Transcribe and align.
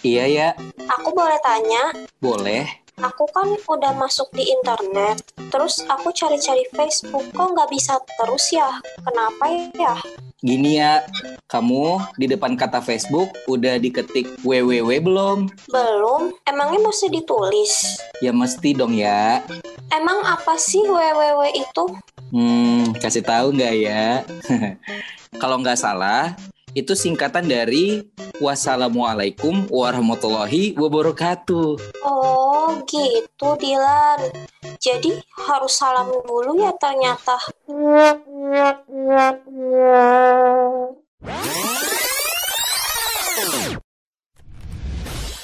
Iya 0.00 0.24
ya, 0.24 0.48
Aku 0.96 1.12
boleh 1.12 1.36
tanya, 1.44 1.92
boleh. 2.24 2.64
aku 3.00 3.24
kan 3.36 3.52
udah 3.52 3.92
masuk 3.96 4.32
di 4.32 4.48
internet, 4.48 5.20
terus 5.52 5.84
aku 5.88 6.08
cari-cari 6.12 6.64
Facebook, 6.72 7.28
kok 7.32 7.52
nggak 7.52 7.68
bisa 7.68 8.00
terus 8.16 8.48
ya? 8.48 8.80
Kenapa 9.04 9.44
ya? 9.76 9.94
Gini 10.40 10.80
ya, 10.80 11.04
kamu 11.48 12.00
di 12.16 12.32
depan 12.32 12.56
kata 12.56 12.80
Facebook 12.80 13.28
udah 13.44 13.76
diketik 13.76 14.40
www 14.40 14.88
belum? 15.04 15.52
Belum? 15.68 16.32
Emangnya 16.48 16.80
mesti 16.80 17.12
ditulis? 17.12 18.00
Ya 18.24 18.32
mesti 18.32 18.72
dong 18.72 18.96
ya. 18.96 19.44
Emang 19.92 20.24
apa 20.24 20.56
sih 20.56 20.80
www 20.80 21.44
itu? 21.52 21.84
Hmm, 22.32 22.96
kasih 22.96 23.20
tahu 23.20 23.52
nggak 23.52 23.74
ya? 23.84 24.24
Kalau 25.40 25.60
nggak 25.60 25.76
salah, 25.76 26.36
itu 26.74 26.94
singkatan 26.94 27.50
dari 27.50 28.06
Wassalamualaikum 28.40 29.68
warahmatullahi 29.68 30.72
wabarakatuh. 30.78 31.76
Oh 32.06 32.80
gitu 32.88 33.48
Dilan. 33.60 34.32
Jadi 34.80 35.20
harus 35.44 35.76
salam 35.76 36.08
dulu 36.24 36.56
ya 36.62 36.72
ternyata. 36.80 37.36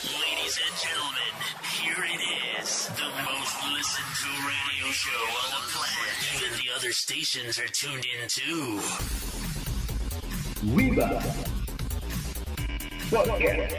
Ladies 0.06 0.56
and 0.56 0.76
gentlemen, 0.80 1.32
here 1.68 2.00
it 2.08 2.22
is, 2.56 2.88
the 2.96 3.08
most 3.28 3.54
listened 3.76 4.12
to 4.24 4.30
radio 4.40 4.88
show 4.88 5.20
on 5.36 5.48
the 5.52 5.62
planet. 5.68 6.16
Even 6.32 6.52
the 6.56 6.72
other 6.72 6.96
stations 6.96 7.60
are 7.60 7.68
tuned 7.68 8.08
in 8.08 8.24
too. 8.30 8.80
Wiba 10.66 11.06
Podcast 13.06 13.78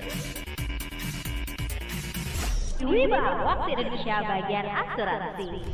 Wiba, 2.80 3.20
waktu 3.44 3.76
Indonesia 3.76 4.24
bagian 4.24 4.68
asuransi. 4.72 5.68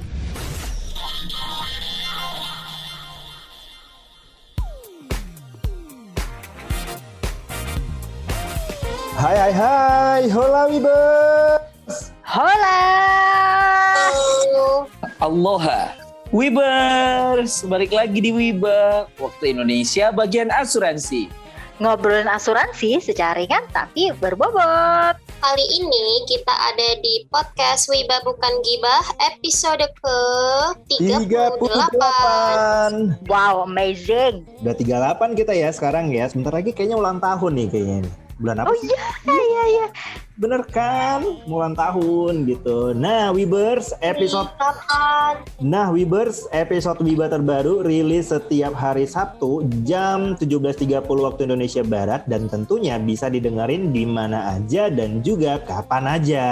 Hai 9.13 9.35
hai 9.37 9.53
hai 9.53 10.21
Hola 10.33 10.65
Wibers 10.65 12.09
Hola. 12.25 12.81
Aloha. 15.21 16.02
Wibers, 16.33 17.61
balik 17.69 17.93
lagi 17.93 18.17
di 18.17 18.33
Wiba. 18.33 19.05
Waktu 19.21 19.53
Indonesia 19.53 20.09
bagian 20.09 20.49
asuransi. 20.49 21.29
Ngobrolin 21.77 22.25
asuransi 22.25 22.97
secara 23.05 23.37
ringan 23.37 23.61
tapi 23.69 24.09
berbobot. 24.17 25.13
Kali 25.13 25.65
ini 25.77 26.25
kita 26.25 26.49
ada 26.49 26.97
di 27.05 27.29
podcast 27.29 27.85
Wiba 27.85 28.25
Bukan 28.25 28.53
Gibah 28.65 29.05
episode 29.29 29.85
ke 29.85 30.17
38. 30.97 32.01
38 32.01 33.29
Wow, 33.29 33.69
amazing. 33.69 34.41
Udah 34.65 34.73
38 34.73 35.37
kita 35.37 35.53
ya 35.53 35.69
sekarang 35.69 36.09
ya 36.09 36.25
Sebentar 36.25 36.57
lagi 36.57 36.73
kayaknya 36.73 36.97
ulang 36.97 37.21
tahun 37.21 37.61
nih 37.61 37.67
kayaknya 37.69 37.97
nih. 38.09 38.22
Bulan 38.37 38.61
apa 38.61 38.69
Oh 38.69 38.75
sih? 38.77 38.89
iya, 38.89 39.05
iya, 39.29 39.63
iya. 39.69 39.85
Bener 40.33 40.65
kan? 40.65 41.21
Ulang 41.45 41.77
tahun 41.77 42.49
gitu 42.49 42.89
Nah 42.91 43.29
Wibers 43.29 43.93
episode 44.01 44.49
Kapan? 44.57 45.45
Nah 45.61 45.93
Wibers 45.93 46.49
episode 46.49 46.97
Wiba 46.99 47.29
terbaru 47.29 47.85
rilis 47.85 48.33
setiap 48.33 48.73
hari 48.73 49.05
Sabtu 49.05 49.61
jam 49.85 50.33
17.30 50.33 51.05
waktu 51.05 51.41
Indonesia 51.45 51.85
Barat 51.85 52.25
Dan 52.25 52.49
tentunya 52.49 52.97
bisa 52.97 53.29
didengerin 53.29 53.93
di 53.93 54.03
mana 54.03 54.57
aja 54.57 54.89
dan 54.89 55.21
juga 55.21 55.61
kapan 55.61 56.05
aja 56.09 56.45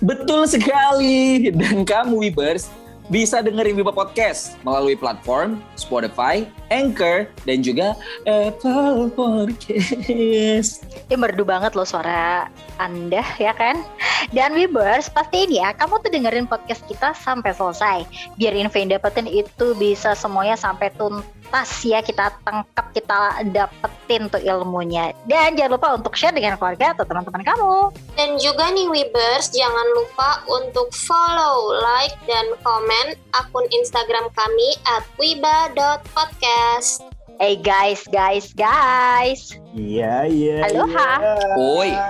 Betul 0.00 0.48
sekali. 0.48 1.52
Dan 1.52 1.84
kamu 1.84 2.16
Wibers 2.24 2.72
bisa 3.12 3.44
dengerin 3.44 3.76
Wiba 3.76 3.92
Podcast 3.92 4.56
melalui 4.64 4.96
platform 4.96 5.60
Spotify, 5.76 6.48
Anchor, 6.72 7.28
dan 7.44 7.60
juga 7.60 7.92
Apple 8.24 9.12
Podcast. 9.12 10.88
Ini 11.12 11.20
merdu 11.20 11.44
banget 11.44 11.76
loh 11.76 11.84
suara 11.84 12.48
Anda 12.80 13.20
ya 13.36 13.52
kan? 13.52 13.84
Dan 14.32 14.56
Wibers, 14.56 15.12
pastiin 15.12 15.52
ya 15.52 15.76
kamu 15.76 16.00
tuh 16.00 16.08
dengerin 16.08 16.48
podcast 16.48 16.80
kita 16.88 17.12
sampai 17.12 17.52
selesai. 17.52 18.08
Biar 18.40 18.56
info 18.56 18.80
yang 18.80 18.96
dapetin 18.96 19.28
itu 19.28 19.76
bisa 19.76 20.16
semuanya 20.16 20.56
sampai 20.56 20.88
tuntas 20.94 21.68
ya 21.82 22.00
kita 22.00 22.32
tangkap, 22.46 22.86
kita 22.96 23.44
dapetin 23.52 24.30
tuh 24.32 24.40
ilmunya. 24.40 25.12
Dan 25.28 25.58
jangan 25.58 25.76
lupa 25.76 25.88
untuk 25.98 26.14
share 26.14 26.32
dengan 26.32 26.54
keluarga 26.56 26.96
atau 26.96 27.04
teman-teman 27.04 27.42
kamu. 27.44 27.74
Dan 28.14 28.38
juga 28.38 28.70
nih 28.70 28.86
Wibers, 28.88 29.50
jangan 29.50 29.86
lupa 29.98 30.30
untuk 30.46 30.88
follow, 30.94 31.76
like, 31.82 32.14
dan 32.30 32.46
komen 32.62 33.01
akun 33.34 33.66
Instagram 33.70 34.30
kami 34.34 34.68
at 34.86 35.04
wiba.podcast. 35.18 37.02
Hey 37.42 37.58
guys, 37.58 38.06
guys, 38.12 38.54
guys. 38.54 39.58
Iya 39.74 40.30
iya 40.30 40.56
Aloha. 40.70 41.10
iya. 41.18 41.34
Oi. 41.58 41.90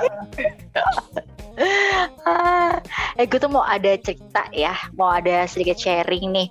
Eh 3.21 3.29
gue 3.29 3.37
tuh 3.37 3.53
mau 3.53 3.61
ada 3.61 3.93
cerita 4.01 4.49
ya, 4.57 4.73
mau 4.97 5.13
ada 5.13 5.45
sedikit 5.45 5.77
sharing 5.77 6.33
nih. 6.33 6.49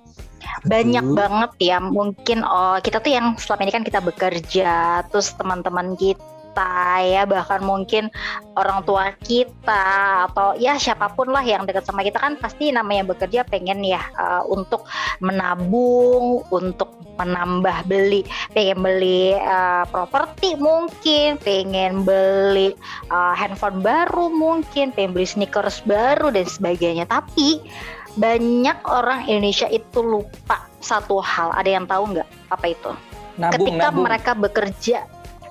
Banyak 0.69 1.05
Betul. 1.09 1.17
banget 1.17 1.51
ya, 1.57 1.77
mungkin 1.81 2.45
oh 2.45 2.77
kita 2.81 3.01
tuh 3.01 3.09
yang 3.09 3.33
selama 3.41 3.65
ini 3.65 3.73
kan 3.73 3.85
kita 3.85 3.97
bekerja, 3.97 5.01
terus 5.09 5.33
teman-teman 5.37 5.97
kita 5.97 6.21
ya 6.99 7.23
bahkan 7.23 7.63
mungkin 7.63 8.11
orang 8.59 8.83
tua 8.83 9.15
kita 9.23 10.27
atau 10.27 10.53
ya 10.59 10.75
siapa 10.75 11.15
pun 11.15 11.31
lah 11.31 11.41
yang 11.41 11.63
dekat 11.63 11.87
sama 11.87 12.03
kita 12.03 12.19
kan 12.19 12.35
pasti 12.35 12.75
namanya 12.75 13.07
bekerja 13.15 13.47
pengen 13.47 13.81
ya 13.85 14.03
eh, 14.15 14.43
untuk 14.51 14.83
menabung, 15.23 16.43
untuk 16.51 16.91
menambah 17.15 17.87
beli, 17.87 18.27
pengen 18.51 18.83
beli 18.83 19.35
eh, 19.35 19.83
properti 19.87 20.57
mungkin, 20.57 21.37
pengen 21.41 22.03
beli 22.03 22.73
uh, 23.13 23.33
handphone 23.37 23.83
baru 23.83 24.31
mungkin, 24.31 24.91
pengen 24.95 25.13
beli 25.13 25.27
sneakers 25.27 25.83
baru 25.85 26.33
dan 26.33 26.45
sebagainya. 26.47 27.05
Tapi 27.05 27.61
banyak 28.19 28.77
orang 28.87 29.27
Indonesia 29.29 29.67
itu 29.71 30.03
lupa 30.03 30.67
satu 30.83 31.21
hal. 31.23 31.53
Ada 31.55 31.69
yang 31.79 31.85
tahu 31.87 32.17
nggak 32.17 32.27
apa 32.51 32.65
itu? 32.67 32.91
Nabung, 33.39 33.53
Ketika 33.55 33.87
nabung. 33.89 34.03
mereka 34.03 34.31
bekerja, 34.35 34.97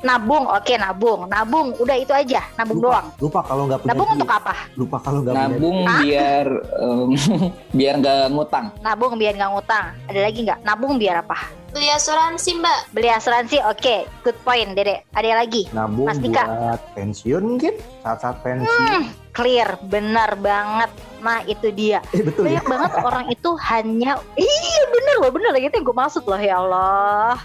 nabung, 0.01 0.45
oke 0.47 0.75
nabung, 0.75 1.21
nabung, 1.27 1.69
udah 1.77 1.97
itu 1.97 2.09
aja, 2.11 2.41
nabung 2.55 2.81
lupa, 2.81 2.87
doang. 2.89 3.07
lupa 3.19 3.41
kalau 3.43 3.63
nggak 3.65 3.79
punya 3.79 3.91
Nabung 3.91 4.09
duit. 4.09 4.17
untuk 4.17 4.31
apa? 4.33 4.55
lupa 4.75 4.97
kalau 4.99 5.19
nggak 5.21 5.35
punya 5.35 5.49
Nabung 5.51 5.77
Hah? 5.83 6.01
biar 6.01 6.47
em, 6.79 7.09
biar 7.79 7.95
nggak 7.97 8.19
ngutang. 8.31 8.67
Nabung 8.81 9.13
biar 9.15 9.33
nggak 9.35 9.51
ngutang. 9.51 9.87
Ada 10.07 10.21
lagi 10.23 10.39
nggak? 10.41 10.59
Nabung 10.63 10.93
biar 10.97 11.17
apa? 11.21 11.39
Beli 11.71 11.87
asuransi 11.87 12.51
mbak. 12.57 12.81
Beli 12.91 13.09
asuransi, 13.09 13.57
oke, 13.63 13.95
good 14.21 14.39
point, 14.41 14.75
Dede. 14.75 15.07
Ada 15.13 15.39
lagi? 15.39 15.71
nabung 15.71 16.09
Mas 16.09 16.19
Dika. 16.19 16.43
buat 16.43 16.81
pensiun 16.93 17.43
mungkin 17.47 17.75
saat-saat 18.01 18.43
pensiun 18.43 19.03
Clear, 19.31 19.79
benar 19.87 20.35
banget. 20.39 20.91
Nah 21.21 21.45
itu 21.47 21.71
dia. 21.71 22.01
eh 22.17 22.25
betul 22.25 22.49
ya. 22.49 22.59
banyak 22.59 22.67
banget 22.67 22.93
orang 23.05 23.27
itu 23.29 23.51
hanya 23.61 24.19
iya 24.35 24.83
bener 24.89 25.15
loh 25.21 25.31
bener 25.31 25.53
gitu 25.61 25.75
yang 25.77 25.87
gue 25.87 25.97
maksud 25.97 26.25
loh 26.27 26.41
ya 26.41 26.59
Allah. 26.59 27.37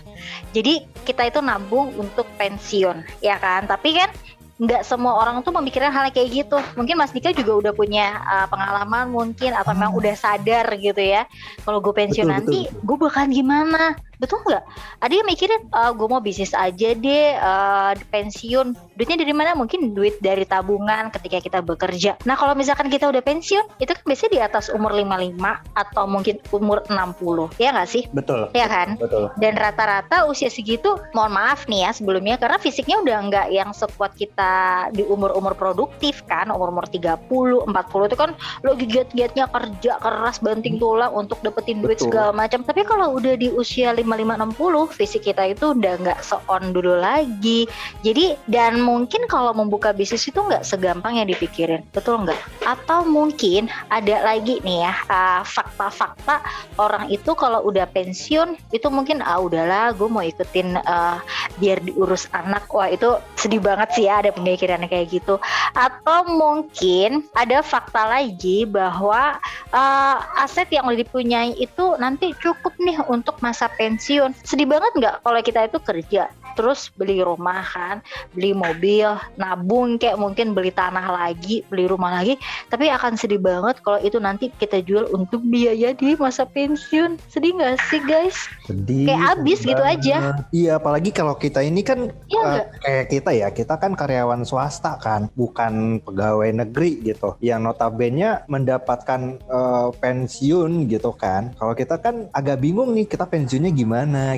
Jadi 0.55 0.87
kita 1.03 1.27
itu 1.27 1.39
nabung 1.43 1.93
untuk 1.99 2.25
pensiun 2.39 3.05
ya 3.21 3.37
kan? 3.37 3.67
Tapi 3.69 3.99
kan 3.99 4.09
nggak 4.55 4.87
semua 4.87 5.19
orang 5.19 5.43
tuh 5.43 5.51
memikirkan 5.51 5.91
hal 5.91 6.07
kayak 6.15 6.31
gitu. 6.31 6.57
Mungkin 6.79 6.95
Mas 6.95 7.11
Dika 7.11 7.35
juga 7.35 7.59
udah 7.59 7.73
punya 7.75 8.23
uh, 8.23 8.47
pengalaman 8.47 9.11
mungkin 9.11 9.51
atau 9.51 9.75
memang 9.75 9.91
udah 9.91 10.15
sadar 10.15 10.65
gitu 10.79 11.03
ya. 11.03 11.27
Kalau 11.67 11.83
gue 11.83 11.91
pensiun 11.91 12.31
Betul, 12.31 12.35
nanti 12.39 12.59
gue 12.71 12.95
bakalan 12.95 13.31
gimana 13.35 13.99
betul 14.19 14.39
nggak? 14.45 14.63
Ada 15.03 15.13
yang 15.13 15.27
mikirin 15.27 15.61
gue 15.71 16.07
mau 16.07 16.21
bisnis 16.23 16.53
aja 16.55 16.89
deh 16.95 17.27
uh, 17.37 17.93
pensiun. 18.09 18.75
Duitnya 18.95 19.17
dari 19.19 19.33
mana? 19.35 19.57
Mungkin 19.57 19.91
duit 19.91 20.17
dari 20.23 20.47
tabungan 20.47 21.11
ketika 21.11 21.41
kita 21.43 21.59
bekerja. 21.59 22.15
Nah 22.23 22.35
kalau 22.39 22.55
misalkan 22.55 22.87
kita 22.87 23.11
udah 23.11 23.21
pensiun 23.21 23.65
itu 23.81 23.91
kan 23.91 24.03
biasanya 24.05 24.31
di 24.31 24.41
atas 24.41 24.65
umur 24.71 24.95
55 24.95 25.35
atau 25.75 26.03
mungkin 26.07 26.35
umur 26.51 26.83
60 26.87 27.61
ya 27.61 27.69
nggak 27.75 27.89
sih? 27.89 28.03
Betul. 28.11 28.51
Ya 28.55 28.67
kan? 28.69 28.95
Betul. 28.95 29.31
Dan 29.39 29.59
rata-rata 29.59 30.27
usia 30.29 30.47
segitu 30.47 30.95
mohon 31.11 31.35
maaf 31.35 31.67
nih 31.67 31.87
ya 31.87 31.91
sebelumnya 31.91 32.35
karena 32.39 32.57
fisiknya 32.61 33.01
udah 33.03 33.17
nggak 33.27 33.47
yang 33.51 33.69
sekuat 33.75 34.15
kita 34.15 34.87
di 34.95 35.03
umur-umur 35.03 35.57
produktif 35.57 36.23
kan 36.29 36.47
umur-umur 36.51 36.87
30 36.87 37.27
40 37.67 38.09
itu 38.09 38.17
kan 38.17 38.31
lo 38.63 38.71
giat-giatnya 38.77 39.45
kerja 39.49 39.99
keras 39.99 40.39
banting 40.39 40.77
tulang 40.77 41.11
untuk 41.11 41.39
dapetin 41.41 41.81
duit 41.81 41.99
Betul. 41.99 42.11
segala 42.11 42.31
macam. 42.31 42.61
Tapi 42.63 42.81
kalau 42.85 43.17
udah 43.17 43.35
di 43.35 43.49
usia 43.51 43.91
5560 44.05 44.95
fisik 44.95 45.21
kita 45.27 45.51
itu 45.51 45.73
udah 45.73 45.93
nggak 45.99 46.19
se-on 46.21 46.71
dulu 46.71 47.01
lagi. 47.01 47.65
Jadi 48.05 48.37
dan 48.45 48.79
mungkin 48.79 49.25
kalau 49.25 49.51
membuka 49.51 49.91
bisnis 49.91 50.29
itu 50.29 50.37
nggak 50.37 50.63
segampang 50.63 51.17
yang 51.17 51.27
dipikirin, 51.27 51.81
betul 51.91 52.21
nggak? 52.21 52.37
Atau 52.63 53.03
mungkin 53.09 53.67
ada 53.89 54.21
lagi 54.21 54.61
nih 54.61 54.85
ya 54.85 54.93
uh, 55.09 55.41
fakta-fakta 55.41 56.41
orang 56.77 57.09
itu 57.09 57.33
kalau 57.33 57.65
udah 57.65 57.89
pensiun 57.89 58.55
itu 58.69 58.87
mungkin 58.93 59.25
ah 59.25 59.41
udahlah 59.41 59.91
gue 59.97 60.07
mau 60.07 60.21
ikutin 60.21 60.77
uh, 60.85 61.17
biar 61.57 61.81
diurus 61.81 62.29
anak. 62.31 62.69
Wah 62.69 62.91
itu 62.91 63.17
sedih 63.39 63.59
banget 63.59 63.89
sih 63.97 64.05
ya 64.05 64.21
ada 64.21 64.29
pemikirannya 64.31 64.87
kayak 64.87 65.09
gitu. 65.09 65.41
Atau 65.73 66.29
mungkin 66.29 67.25
ada 67.33 67.65
fakta 67.65 68.05
lagi 68.05 68.67
bahwa 68.69 69.39
uh, 69.73 70.17
aset 70.43 70.69
yang 70.69 70.85
udah 70.85 70.99
dipunyai 71.01 71.55
itu 71.57 71.95
nanti 71.97 72.35
cukup 72.37 72.75
nih 72.77 72.99
untuk 73.09 73.39
masa 73.39 73.71
pensiun. 73.73 73.94
Sedih 73.99 74.67
banget 74.67 74.91
nggak 74.95 75.15
kalau 75.23 75.39
kita 75.41 75.67
itu 75.67 75.79
kerja 75.81 76.29
terus 76.55 76.89
beli 76.95 77.19
rumah 77.21 77.61
kan, 77.61 77.99
beli 78.31 78.55
mobil, 78.55 79.19
nabung 79.35 79.99
kayak 79.99 80.15
mungkin 80.17 80.55
beli 80.55 80.71
tanah 80.71 81.03
lagi, 81.11 81.61
beli 81.67 81.85
rumah 81.85 82.23
lagi, 82.23 82.39
tapi 82.71 82.87
akan 82.87 83.19
sedih 83.19 83.43
banget 83.43 83.83
kalau 83.83 83.99
itu 84.01 84.17
nanti 84.17 84.49
kita 84.55 84.79
jual 84.81 85.11
untuk 85.11 85.43
biaya 85.45 85.91
di 85.91 86.15
masa 86.15 86.47
pensiun. 86.47 87.19
Sedih 87.27 87.59
nggak 87.59 87.75
sih 87.91 88.01
guys? 88.07 88.47
Sedih. 88.65 89.11
Kayak 89.11 89.21
habis 89.35 89.59
gitu 89.61 89.83
banget. 89.83 89.99
aja. 90.01 90.17
Iya, 90.55 90.71
apalagi 90.79 91.11
kalau 91.11 91.35
kita 91.35 91.59
ini 91.61 91.83
kan 91.83 92.09
Iya 92.31 92.41
nggak? 92.41 92.67
kayak 92.81 93.05
kita 93.11 93.31
ya, 93.35 93.47
kita 93.51 93.75
kan 93.75 93.91
karyawan 93.93 94.47
swasta 94.47 94.95
kan, 95.03 95.27
bukan 95.35 95.99
pegawai 96.01 96.49
negeri 96.65 97.03
gitu. 97.03 97.35
Yang 97.43 97.59
notabene 97.67 98.47
mendapatkan 98.47 99.21
eh, 99.43 99.87
pensiun 99.99 100.87
gitu 100.87 101.11
kan. 101.13 101.51
Kalau 101.59 101.75
kita 101.75 101.99
kan 101.99 102.31
agak 102.31 102.63
bingung 102.63 102.95
nih, 102.95 103.05
kita 103.05 103.27
pensiunnya 103.27 103.75
gimana 103.75 103.84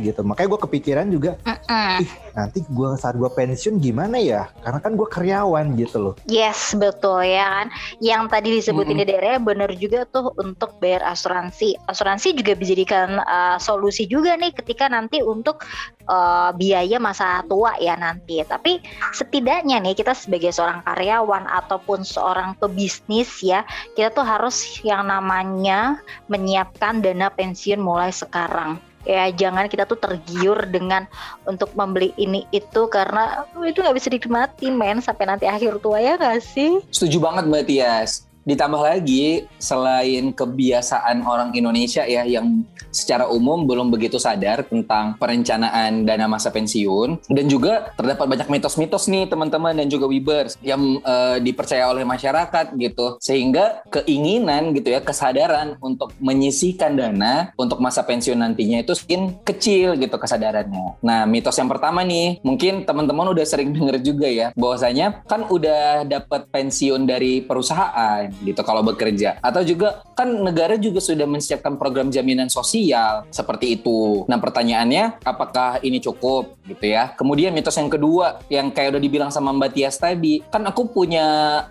gitu. 0.04 0.22
Makanya 0.26 0.48
gue 0.52 0.62
kepikiran 0.68 1.08
juga, 1.08 1.32
Mm-mm. 1.48 2.04
nanti 2.36 2.66
gue 2.68 2.90
saat 3.00 3.16
gue 3.16 3.30
pensiun 3.32 3.80
gimana 3.80 4.20
ya? 4.20 4.52
Karena 4.62 4.80
kan 4.84 4.94
gue 5.00 5.08
karyawan 5.08 5.78
gitu 5.80 5.98
loh. 5.98 6.14
Yes, 6.28 6.76
betul 6.76 7.24
ya 7.24 7.46
kan. 7.48 7.68
Yang 8.04 8.24
tadi 8.28 8.50
disebutin 8.60 8.96
Mm-mm. 8.98 9.08
di 9.08 9.12
daerah 9.14 9.40
benar 9.40 9.72
juga 9.76 10.04
tuh 10.10 10.34
untuk 10.38 10.76
bayar 10.84 11.08
asuransi. 11.12 11.80
Asuransi 11.88 12.36
juga 12.36 12.54
dijadikan 12.58 13.22
uh, 13.24 13.58
solusi 13.62 14.06
juga 14.10 14.36
nih 14.36 14.52
ketika 14.54 14.92
nanti 14.92 15.24
untuk 15.24 15.64
uh, 16.12 16.52
biaya 16.56 16.98
masa 16.98 17.44
tua 17.46 17.76
ya 17.78 17.96
nanti. 17.96 18.42
Tapi 18.44 18.84
setidaknya 19.14 19.80
nih 19.84 19.96
kita 19.96 20.14
sebagai 20.16 20.52
seorang 20.52 20.82
karyawan 20.84 21.46
ataupun 21.48 22.04
seorang 22.04 22.56
pebisnis 22.58 23.44
ya, 23.44 23.64
kita 23.94 24.12
tuh 24.12 24.26
harus 24.26 24.82
yang 24.82 25.08
namanya 25.08 26.00
menyiapkan 26.28 27.00
dana 27.00 27.30
pensiun 27.32 27.80
mulai 27.80 28.10
sekarang. 28.10 28.80
Ya 29.08 29.32
jangan 29.32 29.72
kita 29.72 29.88
tuh 29.88 29.96
tergiur 29.96 30.68
dengan 30.68 31.08
untuk 31.48 31.72
membeli 31.80 32.12
ini 32.20 32.44
itu 32.52 32.92
karena 32.92 33.48
itu 33.64 33.80
nggak 33.80 33.96
bisa 33.96 34.12
dinikmati 34.12 34.68
men 34.68 35.00
sampai 35.00 35.32
nanti 35.32 35.48
akhir 35.48 35.80
tua 35.80 36.04
ya 36.04 36.20
nggak 36.20 36.44
sih? 36.44 36.84
Setuju 36.92 37.24
banget 37.24 37.48
Mbak 37.48 37.64
Tias. 37.72 38.27
Ditambah 38.48 38.80
lagi 38.80 39.44
selain 39.60 40.32
kebiasaan 40.32 41.28
orang 41.28 41.52
Indonesia 41.52 42.08
ya 42.08 42.24
yang 42.24 42.64
secara 42.98 43.28
umum 43.28 43.68
belum 43.68 43.92
begitu 43.92 44.18
sadar 44.18 44.64
tentang 44.66 45.20
perencanaan 45.20 46.08
dana 46.08 46.26
masa 46.26 46.50
pensiun 46.50 47.28
dan 47.28 47.46
juga 47.46 47.92
terdapat 47.94 48.26
banyak 48.26 48.48
mitos-mitos 48.48 49.12
nih 49.12 49.28
teman-teman 49.28 49.76
dan 49.76 49.88
juga 49.92 50.08
Webers 50.08 50.56
yang 50.64 51.04
eh, 51.04 51.38
dipercaya 51.44 51.92
oleh 51.92 52.08
masyarakat 52.08 52.74
gitu 52.80 53.20
sehingga 53.20 53.84
keinginan 53.92 54.72
gitu 54.74 54.96
ya 54.96 55.04
kesadaran 55.04 55.76
untuk 55.84 56.16
menyisihkan 56.18 56.96
dana 56.98 57.52
untuk 57.60 57.84
masa 57.84 58.02
pensiun 58.02 58.40
nantinya 58.40 58.82
itu 58.82 58.96
semakin 58.96 59.44
kecil 59.44 60.00
gitu 60.00 60.16
kesadarannya. 60.16 60.98
Nah 61.04 61.28
mitos 61.28 61.60
yang 61.60 61.70
pertama 61.70 62.02
nih 62.02 62.40
mungkin 62.42 62.88
teman-teman 62.88 63.30
udah 63.36 63.46
sering 63.46 63.74
denger 63.76 64.00
juga 64.02 64.28
ya 64.32 64.48
bahwasanya 64.56 65.28
kan 65.28 65.46
udah 65.46 66.08
dapat 66.08 66.50
pensiun 66.50 67.04
dari 67.06 67.44
perusahaan 67.44 68.32
gitu 68.44 68.62
kalau 68.62 68.86
bekerja 68.86 69.38
atau 69.42 69.62
juga 69.64 70.02
kan 70.18 70.30
negara 70.30 70.74
juga 70.82 70.98
sudah 70.98 71.30
menyiapkan 71.30 71.78
program 71.78 72.10
jaminan 72.10 72.50
sosial 72.50 73.30
seperti 73.30 73.78
itu. 73.78 74.26
Nah 74.26 74.42
pertanyaannya 74.42 75.22
apakah 75.22 75.78
ini 75.86 76.02
cukup 76.02 76.58
gitu 76.66 76.90
ya? 76.90 77.14
Kemudian 77.14 77.54
mitos 77.54 77.78
yang 77.78 77.94
kedua 77.94 78.42
yang 78.50 78.74
kayak 78.74 78.98
udah 78.98 79.02
dibilang 79.02 79.30
sama 79.30 79.54
Mbak 79.54 79.72
Tias 79.78 80.02
tadi, 80.02 80.42
kan 80.50 80.66
aku 80.66 80.90
punya 80.90 81.26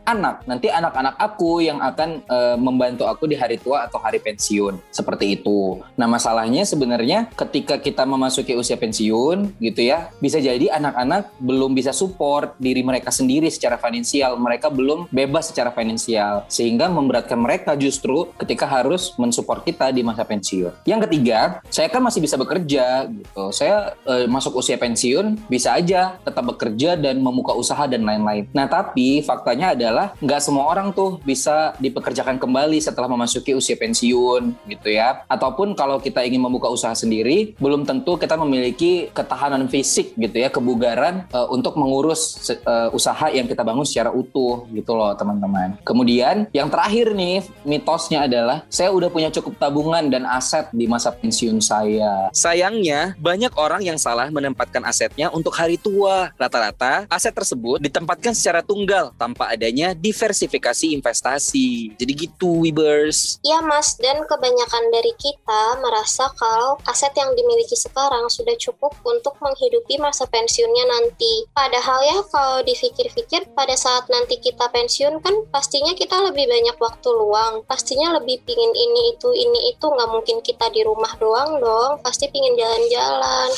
anak, 0.06 0.46
nanti 0.46 0.70
anak-anak 0.70 1.18
aku 1.18 1.58
yang 1.58 1.82
akan 1.82 2.22
eh, 2.22 2.56
membantu 2.56 3.10
aku 3.10 3.26
di 3.26 3.34
hari 3.34 3.58
tua 3.58 3.90
atau 3.90 3.98
hari 3.98 4.22
pensiun 4.22 4.78
seperti 4.94 5.42
itu. 5.42 5.82
Nah 5.98 6.06
masalahnya 6.06 6.62
sebenarnya 6.62 7.26
ketika 7.34 7.82
kita 7.82 8.06
memasuki 8.06 8.54
usia 8.54 8.78
pensiun 8.78 9.58
gitu 9.58 9.82
ya, 9.82 10.14
bisa 10.22 10.38
jadi 10.38 10.70
anak-anak 10.78 11.34
belum 11.42 11.74
bisa 11.74 11.90
support 11.90 12.54
diri 12.62 12.86
mereka 12.86 13.10
sendiri 13.10 13.50
secara 13.50 13.74
finansial, 13.74 14.38
mereka 14.38 14.70
belum 14.70 15.10
bebas 15.10 15.50
secara 15.50 15.74
finansial 15.74 16.46
sehingga 16.56 16.88
memberatkan 16.88 17.36
mereka 17.36 17.76
justru 17.76 18.32
ketika 18.40 18.64
harus 18.64 19.12
mensupport 19.20 19.60
kita 19.60 19.92
di 19.92 20.00
masa 20.00 20.24
pensiun. 20.24 20.88
Yang 20.88 21.00
ketiga, 21.04 21.60
saya 21.68 21.92
kan 21.92 22.00
masih 22.00 22.24
bisa 22.24 22.40
bekerja 22.40 23.04
gitu. 23.12 23.52
Saya 23.52 23.92
eh, 24.08 24.24
masuk 24.24 24.56
usia 24.56 24.80
pensiun 24.80 25.36
bisa 25.52 25.76
aja 25.76 26.16
tetap 26.24 26.48
bekerja 26.48 26.96
dan 26.96 27.20
membuka 27.20 27.52
usaha 27.52 27.84
dan 27.84 28.08
lain-lain. 28.08 28.48
Nah 28.56 28.64
tapi 28.64 29.20
faktanya 29.20 29.76
adalah 29.76 30.16
nggak 30.24 30.40
semua 30.40 30.64
orang 30.72 30.96
tuh 30.96 31.20
bisa 31.20 31.76
dipekerjakan 31.76 32.40
kembali 32.40 32.80
setelah 32.80 33.12
memasuki 33.12 33.52
usia 33.52 33.76
pensiun 33.76 34.56
gitu 34.64 34.88
ya. 34.88 35.28
Ataupun 35.28 35.76
kalau 35.76 36.00
kita 36.00 36.24
ingin 36.24 36.40
membuka 36.40 36.72
usaha 36.72 36.96
sendiri, 36.96 37.52
belum 37.60 37.84
tentu 37.84 38.16
kita 38.16 38.40
memiliki 38.40 39.12
ketahanan 39.12 39.68
fisik 39.68 40.16
gitu 40.16 40.36
ya, 40.40 40.48
kebugaran 40.48 41.28
eh, 41.28 41.48
untuk 41.52 41.76
mengurus 41.76 42.48
eh, 42.48 42.88
usaha 42.96 43.28
yang 43.28 43.44
kita 43.44 43.60
bangun 43.60 43.84
secara 43.84 44.08
utuh 44.08 44.64
gitu 44.72 44.96
loh 44.96 45.12
teman-teman. 45.18 45.76
Kemudian 45.84 46.45
yang 46.52 46.68
terakhir 46.68 47.14
nih 47.16 47.42
mitosnya 47.64 48.26
adalah 48.26 48.62
saya 48.68 48.92
udah 48.92 49.08
punya 49.08 49.32
cukup 49.32 49.56
tabungan 49.58 50.06
dan 50.10 50.28
aset 50.28 50.68
di 50.74 50.84
masa 50.90 51.14
pensiun 51.14 51.58
saya. 51.62 52.28
Sayangnya 52.34 53.16
banyak 53.18 53.54
orang 53.56 53.82
yang 53.82 53.96
salah 53.96 54.28
menempatkan 54.28 54.82
asetnya 54.84 55.32
untuk 55.32 55.54
hari 55.56 55.80
tua. 55.80 56.30
Rata-rata 56.36 57.08
aset 57.08 57.32
tersebut 57.32 57.80
ditempatkan 57.80 58.34
secara 58.36 58.60
tunggal 58.60 59.14
tanpa 59.16 59.50
adanya 59.50 59.96
diversifikasi 59.96 60.92
investasi. 60.96 61.96
Jadi 61.96 62.12
gitu 62.14 62.66
Webers. 62.66 63.38
Ya 63.44 63.62
mas, 63.62 63.94
dan 64.00 64.22
kebanyakan 64.26 64.84
dari 64.90 65.12
kita 65.16 65.62
merasa 65.80 66.28
kalau 66.34 66.80
aset 66.88 67.12
yang 67.14 67.30
dimiliki 67.38 67.78
sekarang 67.78 68.26
sudah 68.32 68.54
cukup 68.58 68.92
untuk 69.06 69.38
menghidupi 69.38 70.00
masa 70.02 70.26
pensiunnya 70.26 70.84
nanti. 70.88 71.46
Padahal 71.54 72.00
ya 72.02 72.18
kalau 72.28 72.58
dipikir-pikir 72.66 73.52
pada 73.54 73.78
saat 73.78 74.08
nanti 74.10 74.40
kita 74.42 74.66
pensiun 74.72 75.22
kan 75.22 75.34
pastinya 75.54 75.94
kita 75.94 76.16
lebih 76.30 76.50
banyak 76.50 76.76
waktu 76.82 77.08
luang. 77.14 77.62
Pastinya 77.64 78.18
lebih 78.18 78.42
pingin 78.42 78.72
ini 78.74 79.14
itu 79.14 79.30
ini 79.30 79.70
itu 79.70 79.86
nggak 79.86 80.10
mungkin 80.10 80.42
kita 80.42 80.66
di 80.74 80.82
rumah 80.82 81.14
doang 81.22 81.62
dong. 81.62 82.02
Pasti 82.02 82.26
pingin 82.28 82.58
jalan-jalan. 82.58 83.50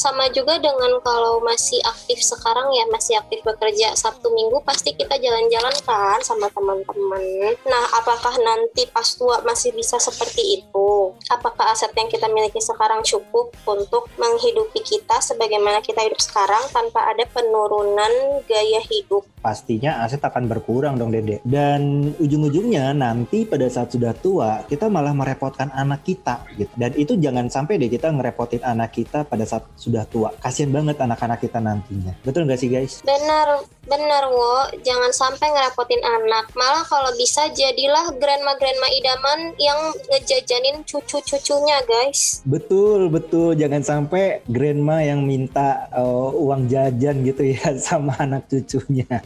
Sama 0.00 0.28
juga 0.32 0.56
dengan 0.60 0.96
kalau 1.04 1.40
masih 1.44 1.80
aktif 1.84 2.20
sekarang 2.24 2.72
ya 2.72 2.84
masih 2.88 3.20
aktif 3.20 3.44
bekerja 3.44 3.92
Sabtu 3.96 4.32
Minggu 4.32 4.60
pasti 4.64 4.96
kita 4.96 5.16
jalan-jalan 5.20 5.76
kan 5.84 6.20
sama 6.20 6.48
teman-teman. 6.52 7.56
Nah, 7.68 7.84
apakah 8.00 8.36
nanti 8.40 8.88
pas 8.88 9.04
tua 9.16 9.40
masih 9.44 9.72
bisa 9.76 9.96
seperti 10.00 10.60
itu? 10.60 10.99
Apakah 11.30 11.70
aset 11.70 11.94
yang 11.94 12.10
kita 12.10 12.26
miliki 12.26 12.58
sekarang 12.58 13.06
cukup 13.06 13.54
untuk 13.62 14.10
menghidupi 14.18 14.82
kita 14.82 15.22
sebagaimana 15.22 15.78
kita 15.78 16.02
hidup 16.02 16.18
sekarang 16.18 16.66
tanpa 16.74 17.06
ada 17.06 17.22
penurunan 17.30 18.42
gaya 18.50 18.82
hidup? 18.82 19.22
pastinya 19.40 20.04
aset 20.04 20.20
akan 20.20 20.46
berkurang 20.46 21.00
dong 21.00 21.10
Dede. 21.10 21.40
Dan 21.42 22.12
ujung-ujungnya 22.20 22.92
nanti 22.92 23.48
pada 23.48 23.66
saat 23.72 23.90
sudah 23.90 24.12
tua 24.12 24.62
kita 24.68 24.92
malah 24.92 25.16
merepotkan 25.16 25.72
anak 25.72 26.04
kita 26.04 26.44
gitu. 26.60 26.70
Dan 26.76 26.92
itu 26.94 27.16
jangan 27.16 27.48
sampai 27.48 27.80
deh 27.80 27.88
kita 27.88 28.12
ngerepotin 28.12 28.62
anak 28.62 28.94
kita 28.94 29.24
pada 29.24 29.42
saat 29.48 29.66
sudah 29.74 30.04
tua. 30.06 30.30
Kasian 30.38 30.70
banget 30.70 31.00
anak-anak 31.00 31.40
kita 31.40 31.58
nantinya. 31.58 32.12
Betul 32.22 32.46
nggak 32.46 32.60
sih 32.60 32.70
guys? 32.70 33.00
Benar, 33.02 33.64
benar 33.88 34.28
wo. 34.28 34.68
Jangan 34.84 35.10
sampai 35.10 35.48
ngerepotin 35.50 36.04
anak. 36.04 36.52
Malah 36.54 36.84
kalau 36.86 37.10
bisa 37.16 37.48
jadilah 37.56 38.12
grandma-grandma 38.20 38.88
idaman 39.00 39.40
yang 39.56 39.80
ngejajanin 40.12 40.84
cucu-cucunya 41.20 41.78
guys. 41.84 42.40
Betul, 42.48 43.12
betul. 43.12 43.52
Jangan 43.54 43.84
sampai 43.84 44.40
grandma 44.48 45.04
yang 45.04 45.28
minta 45.28 45.86
uh, 45.92 46.32
uang 46.32 46.72
jajan 46.72 47.22
gitu 47.22 47.52
ya 47.52 47.76
sama 47.86 48.16
anak 48.16 48.48
cucunya. 48.48 49.20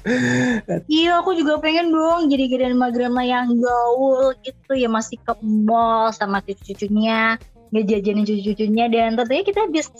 Iya, 0.91 1.23
aku 1.23 1.39
juga 1.39 1.63
pengen 1.63 1.95
dong 1.95 2.27
jadi 2.27 2.51
grandma-grandma 2.51 3.23
yang 3.23 3.55
gaul 3.55 4.35
gitu 4.43 4.75
ya 4.75 4.91
masih 4.91 5.23
ke 5.23 5.33
mall 5.43 6.11
sama 6.11 6.43
cucu-cucunya 6.43 7.39
ngejajanin 7.75 8.23
cucu-cucunya 8.23 8.87
dan 8.87 9.19
tentunya 9.19 9.43
kita 9.43 9.67
bisa 9.67 9.91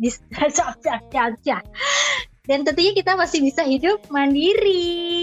bis, 0.00 0.16
dan 2.48 2.64
tentunya 2.64 2.92
kita 2.96 3.12
masih 3.12 3.44
bisa 3.44 3.60
hidup 3.68 4.00
mandiri. 4.08 5.19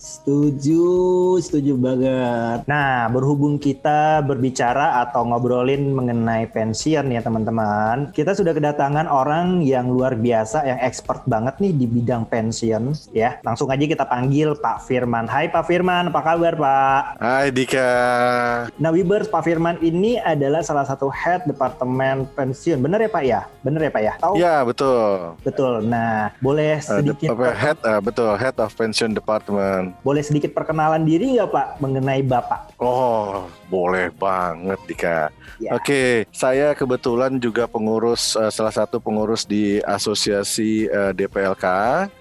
Setuju, 0.00 1.36
setuju 1.44 1.76
banget. 1.76 2.64
Nah, 2.64 3.04
berhubung 3.12 3.60
kita 3.60 4.24
berbicara 4.24 5.04
atau 5.04 5.28
ngobrolin 5.28 5.92
mengenai 5.92 6.48
pensiun 6.48 7.12
ya 7.12 7.20
teman-teman, 7.20 8.08
kita 8.16 8.32
sudah 8.32 8.56
kedatangan 8.56 9.04
orang 9.04 9.60
yang 9.60 9.92
luar 9.92 10.16
biasa, 10.16 10.64
yang 10.64 10.80
expert 10.80 11.20
banget 11.28 11.60
nih 11.60 11.76
di 11.76 11.84
bidang 11.84 12.24
pensiun 12.24 13.12
ya. 13.12 13.44
Langsung 13.44 13.68
aja 13.68 13.84
kita 13.84 14.08
panggil 14.08 14.56
Pak 14.56 14.88
Firman. 14.88 15.28
Hai 15.28 15.52
Pak 15.52 15.68
Firman, 15.68 16.08
apa 16.08 16.20
kabar 16.24 16.56
Pak? 16.56 17.20
Hai 17.20 17.52
Dika. 17.52 17.92
Nah, 18.80 18.96
Wibers, 18.96 19.28
Pak 19.28 19.44
Firman 19.44 19.76
ini 19.84 20.16
adalah 20.16 20.64
salah 20.64 20.88
satu 20.88 21.12
head 21.12 21.44
departemen 21.44 22.24
pensiun. 22.32 22.80
Bener 22.80 23.04
ya 23.04 23.10
Pak 23.12 23.24
ya? 23.28 23.40
Bener 23.60 23.84
ya 23.84 23.92
Pak 23.92 24.02
ya? 24.02 24.12
Tahu? 24.16 24.34
Ya 24.40 24.64
betul. 24.64 25.36
Betul. 25.44 25.84
Nah, 25.84 26.32
boleh 26.40 26.80
Eh, 26.80 26.88
sedikit 26.88 27.36
apa, 27.36 27.52
head 27.52 27.76
eh, 27.84 28.00
betul 28.00 28.32
head 28.40 28.56
of 28.56 28.72
pension 28.72 29.12
department. 29.12 29.89
Boleh 30.00 30.22
sedikit 30.24 30.54
perkenalan 30.56 31.04
diri 31.04 31.36
nggak 31.36 31.50
Pak 31.50 31.66
mengenai 31.82 32.22
Bapak? 32.24 32.80
Oh 32.80 33.59
boleh 33.70 34.10
banget 34.10 34.78
Dika. 34.90 35.30
Ya. 35.62 35.76
Oke, 35.76 36.24
saya 36.34 36.72
kebetulan 36.74 37.38
juga 37.38 37.68
pengurus 37.70 38.34
eh, 38.34 38.50
salah 38.50 38.74
satu 38.74 38.98
pengurus 38.98 39.46
di 39.46 39.78
asosiasi 39.84 40.88
eh, 40.88 41.12
DPLK 41.14 41.66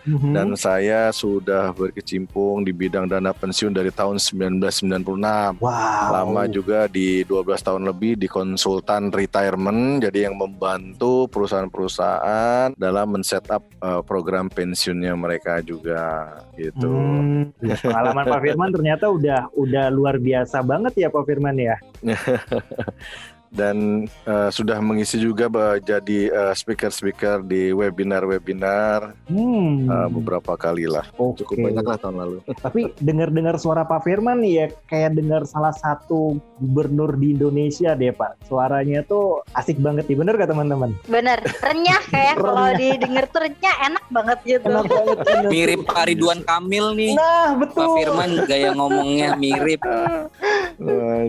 Mhm. 0.06 0.32
dan 0.36 0.48
saya 0.60 1.10
sudah 1.10 1.72
berkecimpung 1.72 2.62
di 2.62 2.76
bidang 2.76 3.08
dana 3.08 3.32
pensiun 3.32 3.72
dari 3.72 3.90
tahun 3.90 4.20
1996. 4.20 5.56
wow. 5.64 6.12
Lama 6.12 6.44
juga 6.52 6.86
di 6.92 7.24
12 7.24 7.64
tahun 7.64 7.88
lebih 7.88 8.20
di 8.20 8.28
konsultan 8.28 9.08
retirement 9.10 10.04
jadi 10.04 10.28
yang 10.30 10.36
membantu 10.36 11.32
perusahaan-perusahaan 11.32 12.76
dalam 12.76 13.08
men-setup 13.16 13.64
eh, 13.80 14.02
program 14.04 14.52
pensiunnya 14.52 15.16
mereka 15.16 15.64
juga 15.64 16.28
gitu. 16.60 16.92
Hmm, 16.92 17.56
pengalaman 17.88 18.26
Pak 18.28 18.42
Firman 18.44 18.70
ternyata 18.76 19.08
udah 19.08 19.48
udah 19.56 19.88
luar 19.88 20.20
biasa 20.20 20.60
banget 20.60 20.94
ya 21.00 21.08
Pak 21.08 21.24
Firman 21.24 21.39
ya. 21.64 21.78
Dan 23.50 24.06
eh, 24.24 24.50
sudah 24.50 24.78
mengisi 24.78 25.18
juga 25.18 25.50
jadi 25.76 26.20
eh, 26.30 26.54
speaker-speaker 26.54 27.42
di 27.42 27.72
webinar-webinar 27.72 29.18
Hmm. 29.26 29.86
eh, 29.86 30.08
beberapa 30.10 30.54
kali 30.54 30.86
lah. 30.86 31.06
Oke. 31.16 31.42
Cukup 31.42 31.66
banyak 31.66 31.82
lah 31.82 31.98
tahun 31.98 32.16
lalu. 32.18 32.38
Tapi 32.66 32.94
dengar-dengar 32.98 33.58
suara 33.58 33.84
Pak 33.84 34.04
Firman 34.04 34.40
nih 34.40 34.54
ya 34.54 34.66
kayak 34.86 35.16
dengar 35.16 35.44
salah 35.44 35.74
satu 35.74 36.38
gubernur 36.58 37.16
di 37.16 37.34
Indonesia 37.34 37.94
deh 37.94 38.12
Pak. 38.12 38.46
Suaranya 38.46 39.02
tuh 39.04 39.42
asik 39.54 39.80
banget 39.80 40.06
nih, 40.06 40.18
bener 40.18 40.34
gak 40.36 40.50
teman-teman? 40.50 40.94
Bener, 41.06 41.42
renyah 41.60 42.02
kayak 42.06 42.36
kalau 42.44 42.68
didengar 42.74 43.26
tuh 43.28 43.42
renyah 43.44 43.76
enak 43.84 44.06
banget 44.10 44.38
gitu. 44.46 44.66
Enak 44.68 44.86
banget. 44.86 45.18
bener. 45.20 45.50
Mirip 45.50 45.82
Pak 45.84 46.04
Ridwan 46.06 46.40
Kamil 46.44 46.86
nih. 46.94 47.12
Nah 47.14 47.48
Pak 47.50 47.58
betul. 47.58 47.88
Firman 47.98 48.30
gaya 48.46 48.70
ngomongnya 48.72 49.30
mirip. 49.36 49.82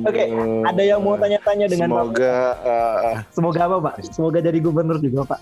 Oke, 0.00 0.24
Ada 0.62 0.82
yang 0.84 1.00
mau 1.00 1.16
tanya-tanya 1.16 1.66
dengan 1.66 1.88
Pak? 1.90 2.04
Semoga 2.10 2.34
eh, 2.66 3.16
Semoga 3.30 3.60
apa 3.70 3.76
Pak? 3.86 3.94
Semoga 4.10 4.38
jadi 4.42 4.58
gubernur 4.58 4.98
juga 4.98 5.30
Pak. 5.30 5.40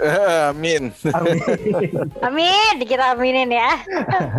eh, 0.00 0.40
amin. 0.50 0.88
Amin. 1.12 1.38
Amin, 2.24 2.74
kita 2.88 3.12
aminin 3.12 3.52
ya. 3.52 3.68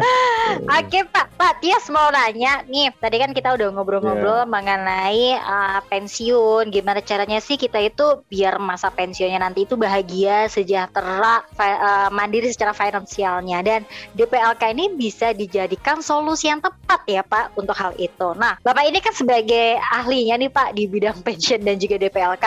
Oke 0.81 1.05
Pak, 1.05 1.34
Pak 1.35 1.59
Tias 1.59 1.91
mau 1.91 2.07
nanya 2.15 2.63
nih. 2.63 2.95
Tadi 2.95 3.19
kan 3.19 3.35
kita 3.35 3.59
udah 3.59 3.67
ngobrol-ngobrol 3.75 4.47
mengenai 4.47 5.35
uh, 5.35 5.83
pensiun. 5.91 6.71
Gimana 6.71 7.03
caranya 7.03 7.43
sih 7.43 7.59
kita 7.59 7.75
itu 7.83 8.23
biar 8.31 8.55
masa 8.55 8.87
pensiunnya 8.87 9.43
nanti 9.43 9.67
itu 9.67 9.75
bahagia, 9.75 10.47
sejahtera, 10.47 11.43
uh, 11.59 12.07
mandiri 12.15 12.47
secara 12.47 12.71
finansialnya. 12.71 13.59
Dan 13.67 13.83
DPLK 14.15 14.63
ini 14.79 14.95
bisa 14.95 15.35
dijadikan 15.35 15.99
solusi 15.99 16.47
yang 16.47 16.63
tepat 16.63 17.03
ya 17.03 17.19
Pak 17.19 17.59
untuk 17.59 17.75
hal 17.75 17.91
itu. 17.99 18.31
Nah, 18.39 18.55
Bapak 18.63 18.87
ini 18.87 19.03
kan 19.03 19.11
sebagai 19.11 19.75
ahlinya 19.91 20.39
nih 20.39 20.47
Pak 20.47 20.71
di 20.71 20.87
bidang 20.87 21.19
pensiun 21.27 21.67
dan 21.67 21.75
juga 21.75 21.99
DPLK. 21.99 22.45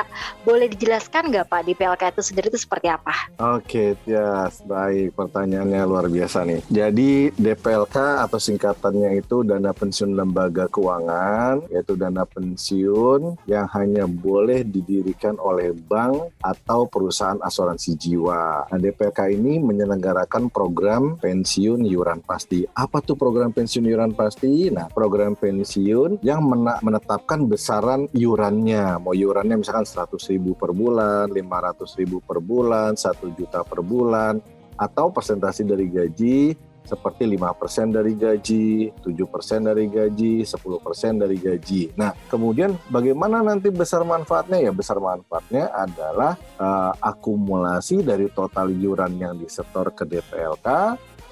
Boleh 0.49 0.73
dijelaskan 0.73 1.29
nggak 1.29 1.53
Pak 1.53 1.61
DPLK 1.69 2.17
itu 2.17 2.23
sendiri 2.25 2.49
itu 2.49 2.61
seperti 2.65 2.89
apa? 2.89 3.13
Oke, 3.37 4.01
Tias. 4.09 4.65
Baik, 4.65 5.13
pertanyaannya 5.13 5.85
luar 5.85 6.09
biasa 6.09 6.49
nih. 6.49 6.65
Jadi 6.73 7.37
DPLK 7.37 8.25
atau 8.25 8.41
singkatannya 8.79 9.19
itu 9.19 9.43
Dana 9.43 9.75
Pensiun 9.75 10.15
Lembaga 10.15 10.71
Keuangan, 10.71 11.67
yaitu 11.75 11.99
dana 11.99 12.23
pensiun 12.23 13.35
yang 13.51 13.67
hanya 13.75 14.07
boleh 14.07 14.63
didirikan 14.63 15.35
oleh 15.43 15.75
bank 15.75 16.39
atau 16.39 16.87
perusahaan 16.87 17.43
asuransi 17.43 17.99
jiwa. 17.99 18.71
Nah, 18.71 18.79
DPLK 18.79 19.35
ini 19.35 19.59
menyelenggarakan 19.59 20.47
program 20.55 21.19
pensiun 21.19 21.83
iuran 21.91 22.23
pasti. 22.23 22.63
Apa 22.71 23.03
tuh 23.03 23.19
program 23.19 23.51
pensiun 23.51 23.83
iuran 23.91 24.15
pasti? 24.15 24.71
Nah, 24.71 24.87
program 24.87 25.35
pensiun 25.35 26.23
yang 26.23 26.47
menetapkan 26.79 27.51
besaran 27.51 28.07
iurannya. 28.15 29.03
Mau 29.03 29.11
iurannya 29.11 29.59
misalkan 29.59 29.91
100.000 29.91 30.39
ribu 30.39 30.55
per 30.55 30.71
bulan, 30.71 31.27
500.000 31.35 31.99
ribu 31.99 32.23
per 32.23 32.39
bulan, 32.39 32.95
1 32.95 33.27
juta 33.35 33.67
per 33.67 33.83
bulan, 33.83 34.39
atau 34.79 35.11
persentase 35.11 35.67
dari 35.67 35.91
gaji 35.91 36.68
seperti 36.89 37.29
5% 37.29 37.93
dari 37.93 38.17
gaji, 38.17 38.89
7% 39.05 39.69
dari 39.69 39.85
gaji, 39.93 40.49
10% 40.49 41.21
dari 41.21 41.37
gaji. 41.37 41.83
Nah, 42.01 42.17
kemudian 42.33 42.73
bagaimana 42.89 43.45
nanti 43.45 43.69
besar 43.69 44.09
manfaatnya? 44.09 44.59
Ya, 44.65 44.73
besar 44.73 44.97
manfaatnya 44.97 45.69
adalah 45.77 46.41
eh, 46.41 46.93
akumulasi 47.05 48.01
dari 48.01 48.33
total 48.33 48.73
iuran 48.73 49.21
yang 49.21 49.37
disetor 49.37 49.93
ke 49.93 50.09
DPLK 50.09 50.69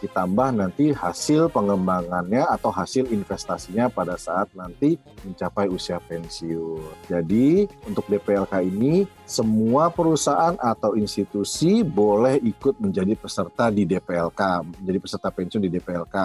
ditambah 0.07 0.55
nanti 0.55 0.95
hasil 0.95 1.51
pengembangannya 1.51 2.47
atau 2.47 2.71
hasil 2.71 3.11
investasinya 3.11 3.91
pada 3.91 4.15
saat 4.15 4.47
nanti 4.55 4.95
mencapai 5.27 5.67
usia 5.67 5.99
pensiun. 5.99 7.11
Jadi 7.11 7.67
untuk 7.85 8.07
DPLK 8.07 8.63
ini 8.63 9.05
semua 9.27 9.91
perusahaan 9.91 10.55
atau 10.57 10.95
institusi 10.95 11.83
boleh 11.83 12.39
ikut 12.39 12.79
menjadi 12.79 13.19
peserta 13.19 13.69
di 13.69 13.83
DPLK, 13.83 14.41
menjadi 14.81 14.99
peserta 15.03 15.29
pensiun 15.35 15.63
di 15.67 15.71
DPLK. 15.75 16.17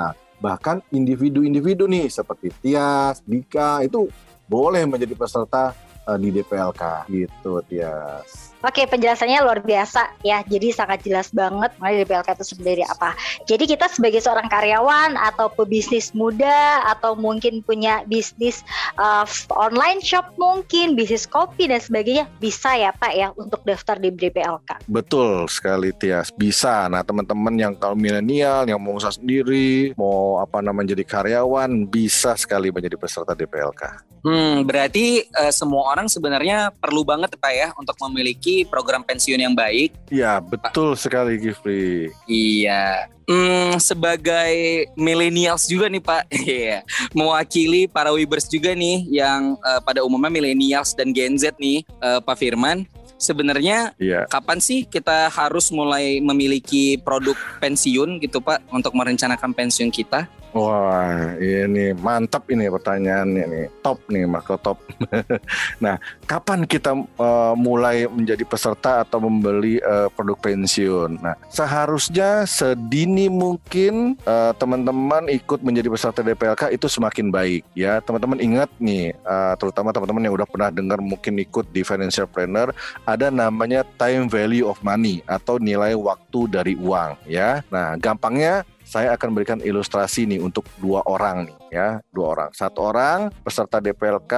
Bahkan 0.41 0.93
individu-individu 0.93 1.85
nih 1.89 2.09
seperti 2.09 2.53
Tias, 2.61 3.21
Dika 3.25 3.81
itu 3.85 4.09
boleh 4.45 4.85
menjadi 4.85 5.13
peserta 5.17 5.73
eh, 6.05 6.17
di 6.21 6.29
DPLK 6.29 6.83
gitu 7.09 7.61
Tias. 7.65 8.50
Oke, 8.61 8.85
penjelasannya 8.85 9.41
luar 9.41 9.65
biasa 9.65 10.21
ya. 10.21 10.45
Jadi 10.45 10.69
sangat 10.69 11.01
jelas 11.01 11.33
banget 11.33 11.73
mengenai 11.81 12.05
DPLK 12.05 12.29
itu 12.37 12.45
sendiri 12.53 12.83
apa. 12.85 13.17
Jadi 13.49 13.65
kita 13.65 13.89
sebagai 13.89 14.21
seorang 14.21 14.45
karyawan 14.45 15.17
atau 15.17 15.49
pebisnis 15.49 16.13
muda 16.13 16.85
atau 16.85 17.17
mungkin 17.17 17.65
punya 17.65 18.05
bisnis 18.05 18.61
uh, 19.01 19.25
online 19.57 19.97
shop 20.05 20.37
mungkin, 20.37 20.93
bisnis 20.93 21.25
kopi 21.25 21.65
dan 21.65 21.81
sebagainya 21.81 22.29
bisa 22.37 22.77
ya 22.77 22.93
Pak 22.93 23.13
ya 23.17 23.33
untuk 23.33 23.65
daftar 23.65 23.97
di 23.97 24.13
DPLK. 24.13 24.85
Betul 24.85 25.49
sekali 25.49 25.89
Tias, 25.97 26.29
bisa. 26.29 26.85
Nah 26.85 27.01
teman-teman 27.01 27.57
yang 27.57 27.73
kalau 27.73 27.97
milenial, 27.97 28.69
yang 28.69 28.77
mau 28.77 28.93
usaha 28.93 29.17
sendiri, 29.17 29.97
mau 29.97 30.37
apa 30.37 30.61
namanya 30.61 30.93
jadi 30.93 31.03
karyawan, 31.05 31.89
bisa 31.89 32.37
sekali 32.37 32.69
menjadi 32.69 32.93
peserta 32.93 33.33
DPLK. 33.33 34.11
Hmm, 34.21 34.61
berarti 34.69 35.25
eh, 35.25 35.53
semua 35.53 35.89
orang 35.89 36.05
sebenarnya 36.05 36.69
perlu 36.77 37.01
banget 37.01 37.33
Pak 37.41 37.53
ya 37.57 37.73
untuk 37.73 37.97
memiliki 38.05 38.50
program 38.67 39.01
pensiun 39.01 39.39
yang 39.39 39.55
baik. 39.55 39.91
Ya 40.09 40.39
betul 40.39 40.93
sekali 40.95 41.37
Gifri. 41.37 42.11
Iya. 42.25 43.07
Hmm, 43.25 43.79
sebagai 43.79 44.51
millennials 44.99 45.63
juga 45.63 45.87
nih 45.87 46.03
Pak, 46.03 46.23
Iya. 46.43 46.83
mewakili 47.15 47.87
para 47.87 48.11
Wibers 48.11 48.45
juga 48.45 48.75
nih 48.75 49.07
yang 49.07 49.55
eh, 49.57 49.79
pada 49.81 50.03
umumnya 50.03 50.27
millennials 50.27 50.91
dan 50.91 51.15
Gen 51.15 51.39
Z 51.39 51.55
nih, 51.55 51.85
eh, 51.85 52.19
Pak 52.19 52.35
Firman. 52.35 52.83
Sebenarnya 53.15 53.93
Iya. 54.01 54.25
kapan 54.27 54.57
sih 54.57 54.83
kita 54.83 55.29
harus 55.29 55.69
mulai 55.69 56.17
memiliki 56.19 56.97
produk 56.97 57.37
pensiun 57.61 58.17
gitu 58.17 58.41
Pak 58.41 58.65
untuk 58.73 58.97
merencanakan 58.97 59.53
pensiun 59.53 59.93
kita? 59.93 60.25
Wah, 60.51 61.39
ini 61.39 61.95
mantap 61.95 62.43
ini 62.51 62.67
pertanyaannya 62.67 63.43
nih. 63.47 63.65
Top 63.79 64.03
nih, 64.11 64.27
Marco 64.27 64.59
top. 64.59 64.83
nah, 65.83 65.95
kapan 66.27 66.67
kita 66.67 66.91
eh, 66.91 67.53
mulai 67.55 68.03
menjadi 68.11 68.43
peserta 68.43 69.07
atau 69.07 69.23
membeli 69.23 69.79
eh, 69.79 70.11
produk 70.11 70.35
pensiun? 70.35 71.23
Nah, 71.23 71.39
seharusnya 71.47 72.43
sedini 72.43 73.31
mungkin 73.31 74.19
eh, 74.27 74.51
teman-teman 74.59 75.31
ikut 75.31 75.63
menjadi 75.63 75.87
peserta 75.87 76.19
DPLK 76.19 76.75
itu 76.75 76.91
semakin 76.91 77.31
baik 77.31 77.63
ya. 77.71 78.03
Teman-teman 78.03 78.43
ingat 78.43 78.67
nih, 78.75 79.15
eh, 79.15 79.53
terutama 79.55 79.95
teman-teman 79.95 80.27
yang 80.27 80.35
udah 80.35 80.47
pernah 80.51 80.67
dengar 80.67 80.99
mungkin 80.99 81.39
ikut 81.39 81.71
di 81.71 81.87
Financial 81.87 82.27
Planner, 82.27 82.75
ada 83.07 83.31
namanya 83.31 83.87
time 83.95 84.27
value 84.27 84.67
of 84.67 84.75
money 84.83 85.23
atau 85.31 85.55
nilai 85.63 85.95
waktu 85.95 86.51
dari 86.51 86.75
uang 86.75 87.23
ya. 87.23 87.63
Nah, 87.71 87.95
gampangnya 87.95 88.67
saya 88.91 89.15
akan 89.15 89.31
berikan 89.31 89.63
ilustrasi 89.63 90.27
nih 90.27 90.43
untuk 90.43 90.67
dua 90.83 90.99
orang 91.07 91.47
nih 91.47 91.55
ya, 91.71 91.89
dua 92.11 92.35
orang. 92.35 92.49
Satu 92.51 92.91
orang 92.91 93.31
peserta 93.39 93.79
DPLK 93.79 94.33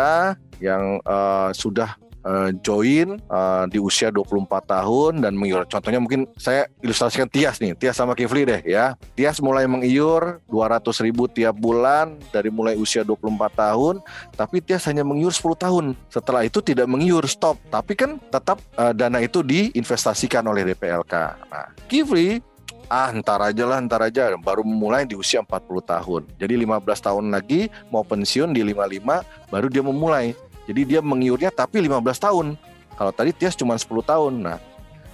yang 0.62 1.02
eh, 1.02 1.50
sudah 1.58 1.98
eh, 2.22 2.50
join 2.62 3.18
eh, 3.18 3.64
di 3.74 3.82
usia 3.82 4.14
24 4.14 4.46
tahun 4.70 5.26
dan 5.26 5.34
mengiur. 5.34 5.66
Contohnya 5.66 5.98
mungkin 5.98 6.30
saya 6.38 6.70
ilustrasikan 6.86 7.26
Tias 7.26 7.58
nih, 7.58 7.74
Tias 7.74 7.98
sama 7.98 8.14
Kifli 8.14 8.46
deh 8.46 8.62
ya. 8.62 8.94
Tias 9.18 9.42
mulai 9.42 9.66
mengiur 9.66 10.38
200 10.54 10.86
ribu 11.02 11.26
tiap 11.26 11.58
bulan 11.58 12.14
dari 12.30 12.54
mulai 12.54 12.78
usia 12.78 13.02
24 13.02 13.58
tahun, 13.58 14.06
tapi 14.38 14.62
Tias 14.62 14.86
hanya 14.86 15.02
mengiur 15.02 15.34
10 15.34 15.58
tahun. 15.58 15.86
Setelah 16.14 16.46
itu 16.46 16.62
tidak 16.62 16.86
mengiur, 16.86 17.26
stop. 17.26 17.58
Tapi 17.74 17.98
kan 17.98 18.22
tetap 18.30 18.62
eh, 18.78 18.94
dana 18.94 19.18
itu 19.18 19.42
diinvestasikan 19.42 20.46
oleh 20.46 20.62
DPLK. 20.62 21.14
Nah, 21.50 21.74
Kifli 21.90 22.53
ah 22.94 23.10
ntar 23.10 23.42
aja 23.42 23.66
lah 23.66 23.82
ntar 23.82 24.06
aja. 24.06 24.38
Baru 24.38 24.62
memulai 24.62 25.10
di 25.10 25.18
usia 25.18 25.42
40 25.42 25.82
tahun. 25.82 26.22
Jadi 26.38 26.54
15 26.62 27.02
tahun 27.02 27.26
lagi 27.34 27.74
mau 27.90 28.06
pensiun 28.06 28.54
di 28.54 28.62
55 28.62 29.50
baru 29.50 29.68
dia 29.74 29.82
memulai. 29.82 30.38
Jadi 30.70 30.82
dia 30.86 31.02
mengiurnya 31.02 31.50
tapi 31.50 31.82
15 31.82 32.22
tahun. 32.22 32.54
Kalau 32.94 33.10
tadi 33.10 33.34
Tias 33.34 33.58
cuma 33.58 33.74
10 33.74 34.06
tahun. 34.06 34.34
Nah 34.46 34.58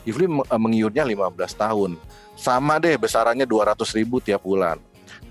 Ifli 0.04 0.28
me- 0.28 0.44
eh, 0.44 0.60
mengiurnya 0.60 1.08
15 1.08 1.56
tahun. 1.56 1.96
Sama 2.36 2.84
deh 2.84 3.00
besarannya 3.00 3.48
200 3.48 3.96
ribu 3.96 4.20
tiap 4.20 4.44
bulan. 4.44 4.76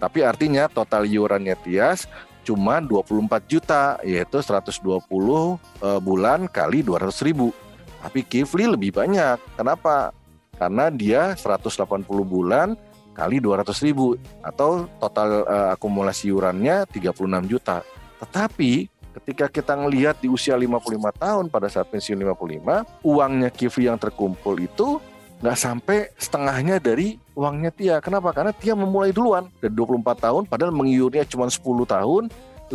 Tapi 0.00 0.24
artinya 0.24 0.72
total 0.72 1.04
iurannya 1.04 1.52
Tias 1.60 2.08
cuma 2.48 2.80
24 2.80 3.44
juta 3.44 4.00
yaitu 4.00 4.40
120 4.40 5.60
eh, 5.84 6.00
bulan 6.00 6.48
kali 6.48 6.80
200 6.80 7.12
ribu. 7.28 7.52
Tapi 8.00 8.24
Kifli 8.24 8.64
lebih 8.64 8.96
banyak. 8.96 9.36
Kenapa 9.58 10.16
karena 10.58 10.90
dia 10.90 11.38
180 11.38 12.04
bulan 12.26 12.74
kali 13.14 13.42
200 13.42 13.86
ribu 13.86 14.14
atau 14.42 14.86
total 14.98 15.42
eh, 15.46 15.68
akumulasi 15.74 16.30
iurannya 16.30 16.86
36 16.90 17.50
juta. 17.50 17.82
Tetapi 18.18 18.86
ketika 19.18 19.46
kita 19.50 19.74
ngelihat 19.74 20.22
di 20.22 20.30
usia 20.30 20.54
55 20.54 21.14
tahun 21.18 21.44
pada 21.50 21.66
saat 21.66 21.90
pensiun 21.90 22.18
55, 22.18 23.06
uangnya 23.06 23.50
Kifli 23.50 23.90
yang 23.90 23.98
terkumpul 23.98 24.58
itu 24.62 25.02
nggak 25.38 25.58
sampai 25.58 26.10
setengahnya 26.18 26.82
dari 26.82 27.18
uangnya 27.34 27.70
Tia. 27.70 27.96
Kenapa? 28.02 28.34
Karena 28.34 28.50
Tia 28.54 28.74
memulai 28.74 29.14
duluan 29.14 29.46
dari 29.62 29.74
24 29.74 30.26
tahun 30.26 30.42
padahal 30.46 30.74
mengiurnya 30.74 31.26
cuma 31.26 31.46
10 31.46 31.62
tahun, 31.86 32.22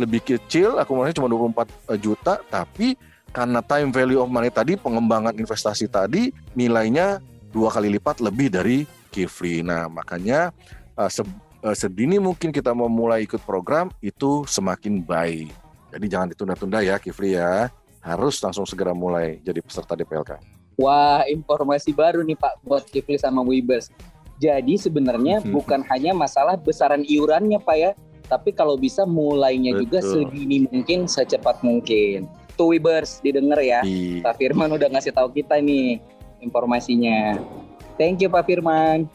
lebih 0.00 0.20
kecil 0.24 0.80
akumulasinya 0.80 1.24
cuma 1.24 1.28
24 1.28 2.00
juta, 2.00 2.40
tapi 2.48 2.96
karena 3.34 3.60
time 3.66 3.90
value 3.90 4.22
of 4.22 4.30
money 4.30 4.48
tadi, 4.48 4.78
pengembangan 4.78 5.34
investasi 5.34 5.90
tadi, 5.90 6.30
nilainya 6.54 7.18
dua 7.54 7.70
kali 7.70 7.86
lipat 7.94 8.18
lebih 8.18 8.50
dari 8.50 8.82
Kifli. 9.08 9.62
Nah, 9.62 9.86
makanya 9.86 10.50
uh, 10.98 11.06
se- 11.06 11.22
uh, 11.62 11.76
sedini 11.78 12.18
mungkin 12.18 12.50
kita 12.50 12.74
mau 12.74 12.90
mulai 12.90 13.22
ikut 13.22 13.38
program 13.46 13.94
itu 14.02 14.42
semakin 14.44 14.98
baik. 14.98 15.54
Jadi 15.94 16.06
jangan 16.10 16.28
ditunda-tunda 16.34 16.82
ya 16.82 16.98
Kifli 16.98 17.38
ya. 17.38 17.70
Harus 18.02 18.42
langsung 18.42 18.66
segera 18.66 18.90
mulai 18.92 19.38
jadi 19.40 19.62
peserta 19.62 19.94
DPLK. 19.94 20.36
Wah, 20.74 21.22
informasi 21.30 21.94
baru 21.94 22.26
nih 22.26 22.34
Pak 22.34 22.66
buat 22.66 22.84
Kifli 22.90 23.16
sama 23.16 23.40
Wibers. 23.40 23.94
Jadi 24.42 24.74
sebenarnya 24.74 25.38
Mhm. 25.40 25.54
bukan 25.56 25.86
hanya 25.88 26.10
masalah 26.10 26.58
besaran 26.58 27.06
iurannya 27.06 27.62
Pak 27.62 27.76
ya, 27.78 27.94
tapi 28.26 28.50
kalau 28.50 28.74
bisa 28.74 29.06
mulainya 29.06 29.78
juga 29.78 30.02
Betul. 30.02 30.26
sedini 30.26 30.66
mungkin, 30.66 31.06
secepat 31.06 31.62
mungkin. 31.62 32.26
Tuh 32.58 32.74
Wibers, 32.74 33.22
didengar 33.22 33.62
ya. 33.62 33.80
Di 33.86 34.18
Pak 34.20 34.42
Firman 34.42 34.74
udah 34.74 34.90
ngasih 34.90 35.14
tahu 35.14 35.30
kita 35.30 35.62
nih 35.62 36.02
informasinya. 36.44 37.40
Thank 37.96 38.20
you 38.20 38.28
Pak 38.28 38.44
Firman. 38.44 39.08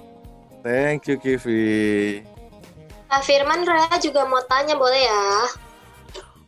Thank 0.65 1.07
you 1.07 1.15
Kifli. 1.21 2.25
Pak 3.09 3.21
Firman, 3.25 3.63
Ra 3.63 3.89
juga 4.01 4.25
mau 4.25 4.41
tanya 4.45 4.75
boleh 4.75 5.01
ya? 5.05 5.29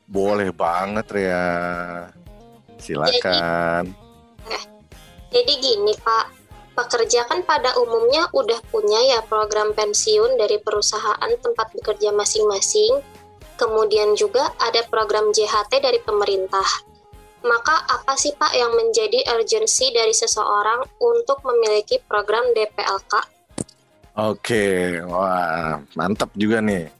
Boleh 0.09 0.49
banget 0.51 1.07
ya. 1.15 1.45
Silakan. 2.75 3.95
Jadi 5.31 5.53
gini 5.63 5.95
Pak, 5.95 6.25
pekerja 6.75 7.23
kan 7.23 7.39
pada 7.47 7.71
umumnya 7.79 8.27
udah 8.35 8.59
punya 8.67 8.99
ya 9.15 9.19
program 9.23 9.71
pensiun 9.71 10.35
dari 10.35 10.59
perusahaan 10.59 11.31
tempat 11.39 11.71
bekerja 11.71 12.11
masing-masing. 12.11 12.99
Kemudian 13.55 14.19
juga 14.19 14.51
ada 14.59 14.83
program 14.91 15.31
JHT 15.31 15.79
dari 15.79 16.03
pemerintah. 16.03 16.67
Maka 17.41 17.75
apa 17.89 18.13
sih 18.17 18.37
Pak 18.37 18.53
yang 18.53 18.71
menjadi 18.77 19.25
urgensi 19.33 19.89
dari 19.89 20.13
seseorang 20.13 20.85
untuk 21.01 21.41
memiliki 21.41 21.97
program 22.05 22.45
DPLK? 22.53 23.13
Oke, 24.11 24.99
wah 25.07 25.81
mantap 25.97 26.29
juga 26.37 26.61
nih 26.61 26.91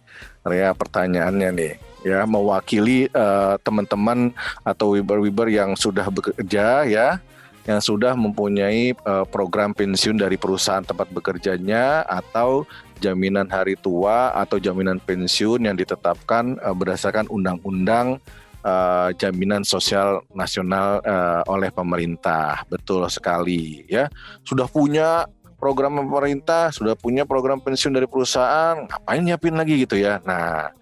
Rea 0.41 0.73
pertanyaannya 0.73 1.49
nih 1.53 1.73
ya 2.01 2.25
mewakili 2.25 3.05
eh, 3.09 3.55
teman-teman 3.61 4.33
atau 4.65 4.97
wiber-wiber 4.97 5.47
yang 5.53 5.77
sudah 5.77 6.09
bekerja 6.09 6.85
ya 6.89 7.21
yang 7.69 7.77
sudah 7.77 8.17
mempunyai 8.17 8.97
eh, 8.97 9.25
program 9.29 9.77
pensiun 9.77 10.17
dari 10.17 10.41
perusahaan 10.41 10.81
tempat 10.81 11.13
bekerjanya 11.13 12.01
atau 12.09 12.65
jaminan 12.97 13.45
hari 13.49 13.77
tua 13.77 14.33
atau 14.33 14.57
jaminan 14.57 14.97
pensiun 14.97 15.69
yang 15.69 15.77
ditetapkan 15.77 16.57
eh, 16.57 16.73
berdasarkan 16.73 17.29
undang-undang 17.29 18.17
eh, 18.61 19.09
jaminan 19.17 19.65
sosial 19.65 20.23
nasional 20.31 21.01
eh, 21.03 21.41
oleh 21.49 21.69
pemerintah 21.73 22.63
betul 22.69 23.05
sekali 23.09 23.85
ya 23.89 24.07
sudah 24.45 24.69
punya 24.69 25.25
program 25.61 26.01
pemerintah, 26.01 26.73
sudah 26.73 26.97
punya 26.97 27.21
program 27.21 27.61
pensiun 27.61 27.93
dari 27.93 28.09
perusahaan, 28.09 28.89
ngapain 28.89 29.21
nyiapin 29.21 29.53
lagi 29.53 29.85
gitu 29.85 29.93
ya. 30.01 30.17
Nah, 30.25 30.73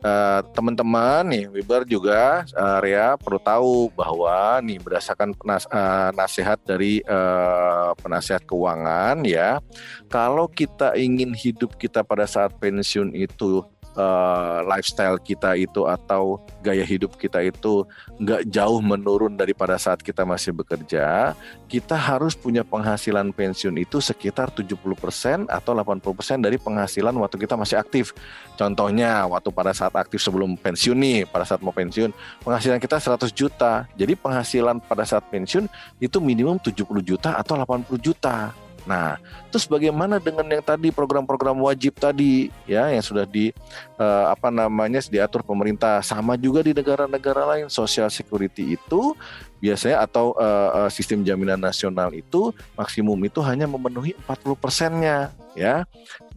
eh, 0.00 0.40
teman-teman 0.56 1.28
nih, 1.28 1.44
Wiber 1.52 1.84
juga, 1.84 2.48
eh, 2.48 2.78
Rea 2.80 3.20
perlu 3.20 3.36
tahu 3.36 3.92
bahwa 3.92 4.64
nih 4.64 4.80
berdasarkan 4.80 5.36
penas- 5.36 5.68
eh, 5.68 6.10
nasihat 6.16 6.56
dari 6.64 7.04
eh, 7.04 7.90
penasihat 8.00 8.48
keuangan 8.48 9.28
ya, 9.28 9.60
kalau 10.08 10.48
kita 10.48 10.96
ingin 10.96 11.36
hidup 11.36 11.76
kita 11.76 12.00
pada 12.00 12.24
saat 12.24 12.56
pensiun 12.56 13.12
itu 13.12 13.60
eh, 13.98 14.58
lifestyle 14.62 15.18
kita 15.18 15.58
itu 15.58 15.82
atau 15.90 16.38
gaya 16.62 16.86
hidup 16.86 17.18
kita 17.18 17.42
itu 17.42 17.82
nggak 18.22 18.46
jauh 18.46 18.78
menurun 18.78 19.34
daripada 19.34 19.74
saat 19.74 19.98
kita 19.98 20.22
masih 20.22 20.54
bekerja, 20.54 21.34
kita 21.66 21.98
harus 21.98 22.38
punya 22.38 22.62
penghasilan 22.62 23.34
pensiun 23.34 23.74
itu 23.82 23.98
sekitar 23.98 24.54
70% 24.54 25.50
atau 25.50 25.72
80% 25.74 26.38
dari 26.38 26.56
penghasilan 26.56 27.14
waktu 27.18 27.36
kita 27.42 27.58
masih 27.58 27.76
aktif. 27.78 28.14
Contohnya 28.54 29.26
waktu 29.26 29.50
pada 29.50 29.74
saat 29.74 29.94
aktif 29.98 30.22
sebelum 30.22 30.54
pensiun 30.54 30.98
nih, 30.98 31.18
pada 31.26 31.42
saat 31.46 31.62
mau 31.62 31.74
pensiun, 31.74 32.10
penghasilan 32.42 32.78
kita 32.78 33.02
100 33.02 33.30
juta. 33.34 33.86
Jadi 33.98 34.14
penghasilan 34.14 34.78
pada 34.82 35.02
saat 35.02 35.26
pensiun 35.30 35.66
itu 35.98 36.18
minimum 36.22 36.58
70 36.58 36.86
juta 37.02 37.34
atau 37.38 37.58
80 37.58 37.98
juta. 37.98 38.54
Nah, 38.88 39.20
terus 39.48 39.66
bagaimana 39.66 40.20
dengan 40.20 40.44
yang 40.46 40.64
tadi 40.64 40.92
program-program 40.92 41.56
wajib 41.64 41.96
tadi 41.96 42.52
ya 42.68 42.92
yang 42.92 43.02
sudah 43.02 43.24
di 43.24 43.50
eh, 43.96 44.24
apa 44.28 44.52
namanya 44.52 45.00
diatur 45.08 45.40
pemerintah 45.42 46.04
sama 46.04 46.36
juga 46.36 46.60
di 46.60 46.76
negara-negara 46.76 47.42
lain 47.56 47.66
social 47.72 48.12
security 48.12 48.76
itu 48.76 49.16
biasanya 49.58 50.06
atau 50.06 50.36
eh, 50.38 50.88
sistem 50.92 51.24
jaminan 51.26 51.58
nasional 51.58 52.12
itu 52.14 52.54
maksimum 52.78 53.18
itu 53.26 53.42
hanya 53.42 53.66
memenuhi 53.66 54.14
40 54.28 54.54
persennya 54.54 55.34
ya. 55.58 55.82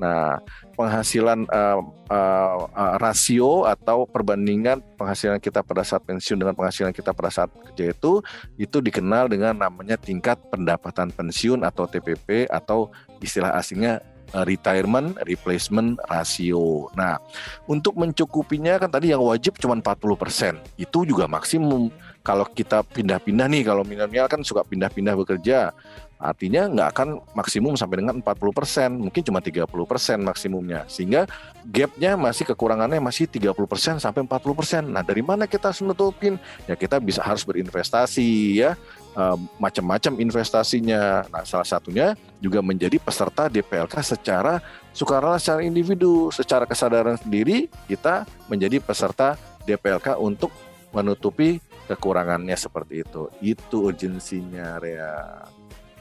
Nah 0.02 0.41
penghasilan 0.74 1.45
eh, 1.45 1.80
eh, 2.10 2.58
eh, 2.65 2.93
rasio 2.97 3.69
atau 3.69 4.10
perbandingan 4.10 4.82
penghasilan 4.97 5.38
kita 5.38 5.62
pada 5.62 5.86
saat 5.86 6.02
pensiun 6.02 6.41
dengan 6.41 6.58
penghasilan 6.58 6.89
kita 6.89 7.13
pada 7.13 7.30
saat 7.30 7.54
kerja 7.54 7.93
itu 7.93 8.26
itu 8.58 8.78
dikenal 8.82 9.30
dengan 9.30 9.54
namanya 9.54 9.95
tingkat 10.02 10.41
pendapatan 10.50 11.13
pensiun 11.13 11.62
atau 11.62 11.86
TPP 11.86 12.50
atau 12.50 12.89
istilah 13.22 13.54
asingnya 13.56 14.02
eh, 14.34 14.46
retirement 14.46 15.16
replacement 15.24 16.02
ratio. 16.10 16.90
Nah, 16.98 17.22
untuk 17.70 17.98
mencukupinya 17.98 18.82
kan 18.82 18.90
tadi 18.90 19.14
yang 19.14 19.22
wajib 19.22 19.58
cuma 19.62 19.78
40%. 19.78 20.58
Itu 20.76 21.06
juga 21.06 21.30
maksimum. 21.30 21.94
Kalau 22.22 22.46
kita 22.46 22.86
pindah-pindah 22.86 23.50
nih, 23.50 23.66
kalau 23.66 23.82
milenial 23.82 24.30
kan 24.30 24.46
suka 24.46 24.62
pindah-pindah 24.62 25.18
bekerja. 25.18 25.74
Artinya 26.22 26.70
nggak 26.70 26.90
akan 26.94 27.08
maksimum 27.34 27.74
sampai 27.74 28.06
dengan 28.06 28.22
40%, 28.22 28.94
mungkin 28.94 29.26
cuma 29.26 29.42
30% 29.42 30.22
maksimumnya. 30.22 30.86
Sehingga 30.86 31.26
gapnya 31.66 32.14
masih 32.14 32.46
kekurangannya 32.46 33.02
masih 33.02 33.26
30% 33.26 33.98
sampai 33.98 34.22
40%. 34.30 34.86
Nah, 34.86 35.02
dari 35.02 35.26
mana 35.26 35.50
kita 35.50 35.74
harus 35.74 35.82
nutupin? 35.82 36.38
Ya 36.70 36.78
kita 36.78 37.02
bisa 37.02 37.26
harus 37.26 37.42
berinvestasi 37.42 38.62
ya, 38.62 38.78
eh, 39.17 39.38
macam-macam 39.60 40.13
investasinya. 40.19 41.26
Nah, 41.30 41.43
salah 41.43 41.67
satunya 41.67 42.13
juga 42.41 42.60
menjadi 42.60 42.97
peserta 42.97 43.47
DPLK 43.47 43.95
secara 44.02 44.60
sukarela 44.91 45.39
secara 45.39 45.63
individu, 45.63 46.30
secara 46.34 46.67
kesadaran 46.67 47.15
sendiri 47.15 47.71
kita 47.88 48.28
menjadi 48.52 48.84
peserta 48.84 49.39
DPLK 49.63 50.19
untuk 50.19 50.52
menutupi 50.91 51.63
kekurangannya 51.88 52.56
seperti 52.56 53.04
itu. 53.04 53.32
Itu 53.39 53.91
urgensinya, 53.91 54.80
Rea. 54.80 55.47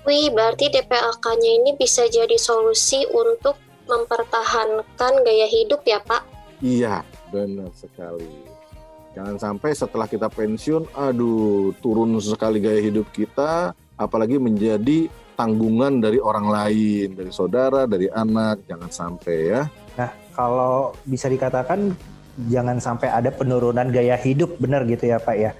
Wih, 0.09 0.33
berarti 0.33 0.73
DPLK-nya 0.73 1.51
ini 1.61 1.71
bisa 1.77 2.09
jadi 2.09 2.35
solusi 2.41 3.05
untuk 3.13 3.61
mempertahankan 3.85 5.13
gaya 5.27 5.47
hidup 5.51 5.85
ya 5.85 6.01
Pak? 6.01 6.23
Iya, 6.65 7.05
benar 7.29 7.69
sekali. 7.77 8.50
Jangan 9.11 9.37
sampai 9.43 9.71
setelah 9.75 10.07
kita 10.07 10.31
pensiun, 10.31 10.95
aduh 10.95 11.75
turun 11.83 12.15
sekali 12.23 12.63
gaya 12.63 12.79
hidup 12.79 13.11
kita, 13.11 13.75
apalagi 13.99 14.39
menjadi 14.39 15.11
tanggungan 15.35 15.99
dari 15.99 16.23
orang 16.23 16.47
lain, 16.47 17.19
dari 17.19 17.33
saudara, 17.35 17.91
dari 17.91 18.07
anak, 18.07 18.63
jangan 18.71 18.91
sampai 18.93 19.37
ya. 19.51 19.63
Nah, 19.99 20.11
kalau 20.31 20.95
bisa 21.03 21.27
dikatakan 21.27 21.91
jangan 22.47 22.79
sampai 22.79 23.11
ada 23.11 23.35
penurunan 23.35 23.91
gaya 23.91 24.15
hidup, 24.15 24.55
benar 24.63 24.87
gitu 24.87 25.11
ya 25.11 25.19
Pak 25.19 25.37
ya? 25.37 25.53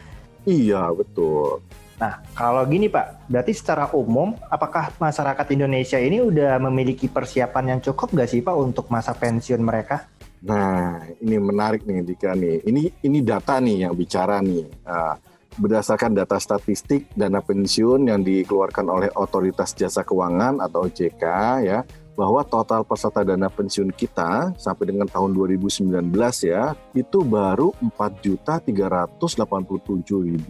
Iya, 0.47 0.95
betul. 0.95 1.59
Nah, 2.01 2.23
kalau 2.33 2.65
gini 2.65 2.89
Pak, 2.89 3.29
berarti 3.29 3.53
secara 3.53 3.93
umum, 3.93 4.33
apakah 4.49 4.89
masyarakat 4.97 5.47
Indonesia 5.53 6.01
ini 6.01 6.25
udah 6.25 6.57
memiliki 6.63 7.11
persiapan 7.13 7.77
yang 7.77 7.81
cukup 7.85 8.15
nggak 8.17 8.31
sih 8.31 8.41
Pak 8.41 8.57
untuk 8.57 8.89
masa 8.89 9.13
pensiun 9.13 9.61
mereka? 9.61 10.09
Nah, 10.41 11.05
ini 11.21 11.37
menarik 11.37 11.85
nih 11.85 12.01
Dika 12.01 12.33
nih. 12.33 12.65
Ini 12.65 12.83
ini 13.05 13.19
data 13.21 13.61
nih 13.61 13.85
yang 13.85 13.93
bicara 13.93 14.41
nih. 14.41 14.65
Nah, 14.89 15.21
berdasarkan 15.61 16.17
data 16.17 16.41
statistik 16.41 17.13
dana 17.13 17.45
pensiun 17.45 18.09
yang 18.09 18.25
dikeluarkan 18.25 18.87
oleh 18.89 19.11
Otoritas 19.13 19.77
Jasa 19.77 20.01
Keuangan 20.01 20.65
atau 20.65 20.89
OJK 20.89 21.25
ya, 21.61 21.85
bahwa 22.21 22.45
total 22.45 22.85
peserta 22.85 23.25
dana 23.25 23.49
pensiun 23.49 23.97
kita 23.97 24.53
sampai 24.61 24.93
dengan 24.93 25.09
tahun 25.09 25.33
2019 25.33 25.89
ya 26.45 26.77
itu 26.93 27.25
baru 27.25 27.73
4.387.200 27.97 30.45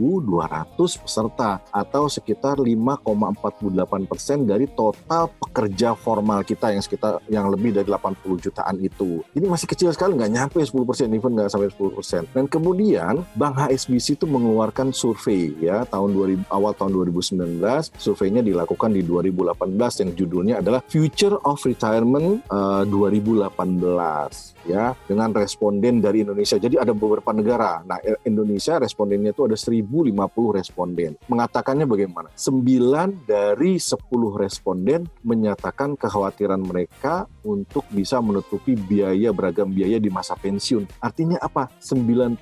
peserta 0.98 1.62
atau 1.70 2.10
sekitar 2.10 2.58
5,48 2.58 4.10
persen 4.10 4.42
dari 4.42 4.66
total 4.66 5.30
pekerja 5.38 5.94
formal 5.94 6.42
kita 6.42 6.74
yang 6.74 6.82
sekitar 6.82 7.22
yang 7.30 7.46
lebih 7.46 7.70
dari 7.70 7.86
80 7.86 8.18
jutaan 8.42 8.82
itu. 8.82 9.22
Ini 9.38 9.46
masih 9.46 9.70
kecil 9.70 9.94
sekali 9.94 10.18
nggak 10.18 10.32
nyampe 10.34 10.58
10 10.58 10.74
persen, 10.82 11.06
even 11.14 11.38
nggak 11.38 11.54
sampai 11.54 11.70
10 11.70 11.94
persen. 11.94 12.26
Dan 12.34 12.50
kemudian 12.50 13.22
Bank 13.38 13.62
HSBC 13.62 14.18
itu 14.18 14.26
mengeluarkan 14.26 14.90
survei 14.90 15.54
ya 15.62 15.86
tahun 15.86 16.18
2000 16.18 16.50
awal 16.50 16.74
tahun 16.74 17.14
2019 17.14 17.62
surveinya 17.94 18.42
dilakukan 18.42 18.90
di 18.90 19.06
2018 19.06 20.02
yang 20.02 20.10
judulnya 20.18 20.58
adalah 20.58 20.82
Future 20.90 21.38
of 21.46 21.59
Retirement 21.64 22.42
uh, 22.50 22.84
2018 22.84 24.54
ya 24.64 24.92
dengan 25.06 25.32
responden 25.32 26.00
dari 26.00 26.22
Indonesia. 26.24 26.56
Jadi 26.56 26.76
ada 26.76 26.92
beberapa 26.92 27.30
negara. 27.32 27.82
Nah, 27.84 27.98
Indonesia 28.24 28.76
respondennya 28.80 29.32
itu 29.32 29.46
ada 29.46 29.56
1050 29.56 30.56
responden. 30.56 31.16
Mengatakannya 31.28 31.86
bagaimana? 31.86 32.28
9 32.34 33.28
dari 33.28 33.76
10 33.80 33.96
responden 34.36 35.06
menyatakan 35.24 35.94
kekhawatiran 35.96 36.60
mereka 36.60 37.28
untuk 37.44 37.84
bisa 37.90 38.20
menutupi 38.20 38.76
biaya 38.76 39.32
beragam 39.32 39.70
biaya 39.72 39.96
di 39.96 40.12
masa 40.12 40.36
pensiun. 40.36 40.86
Artinya 41.00 41.40
apa? 41.40 41.72
90% 41.80 42.36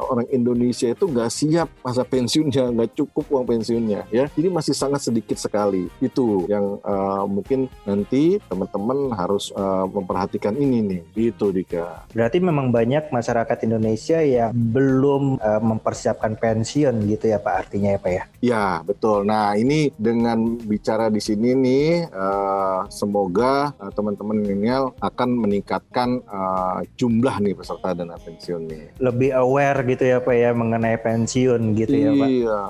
orang 0.00 0.26
Indonesia 0.32 0.88
itu 0.88 1.04
nggak 1.08 1.30
siap 1.30 1.68
masa 1.84 2.02
pensiunnya, 2.04 2.72
nggak 2.72 2.90
cukup 2.96 3.24
uang 3.30 3.46
pensiunnya 3.46 4.08
ya. 4.08 4.26
Jadi 4.32 4.48
masih 4.48 4.74
sangat 4.74 5.04
sedikit 5.04 5.36
sekali. 5.36 5.88
Itu 6.00 6.48
yang 6.48 6.80
uh, 6.82 7.24
mungkin 7.28 7.68
nanti 7.84 8.40
teman-teman 8.48 9.12
harus 9.14 9.52
uh, 9.54 9.84
memperhatikan 9.86 10.56
ini 10.56 10.78
nih. 10.80 11.00
Dika. 11.50 12.06
Berarti 12.10 12.38
memang 12.42 12.70
banyak 12.70 13.10
masyarakat 13.10 13.58
Indonesia 13.66 14.18
yang 14.22 14.50
belum 14.54 15.38
uh, 15.38 15.62
mempersiapkan 15.62 16.38
pensiun 16.38 17.06
gitu 17.06 17.30
ya 17.30 17.38
Pak 17.42 17.54
artinya 17.66 17.94
ya 17.94 17.98
Pak 18.00 18.12
ya? 18.12 18.24
Ya 18.40 18.66
betul. 18.82 19.26
Nah 19.26 19.54
ini 19.58 19.92
dengan 19.98 20.58
bicara 20.62 21.12
di 21.12 21.20
sini 21.20 21.52
nih 21.54 22.08
uh, 22.10 22.86
semoga 22.88 23.74
uh, 23.76 23.92
teman-teman 23.92 24.40
milenial 24.40 24.94
akan 25.02 25.28
meningkatkan 25.46 26.22
uh, 26.26 26.80
jumlah 26.96 27.36
nih 27.42 27.54
peserta 27.54 27.92
dana 27.92 28.16
pensiun 28.16 28.62
nih. 28.66 28.84
Lebih 29.02 29.30
aware 29.36 29.80
gitu 29.86 30.04
ya 30.06 30.18
Pak 30.22 30.36
ya 30.36 30.50
mengenai 30.54 30.96
pensiun 31.00 31.74
gitu 31.76 31.94
iya, 31.94 32.06
ya 32.06 32.12
Pak? 32.12 32.28
Iya, 32.28 32.60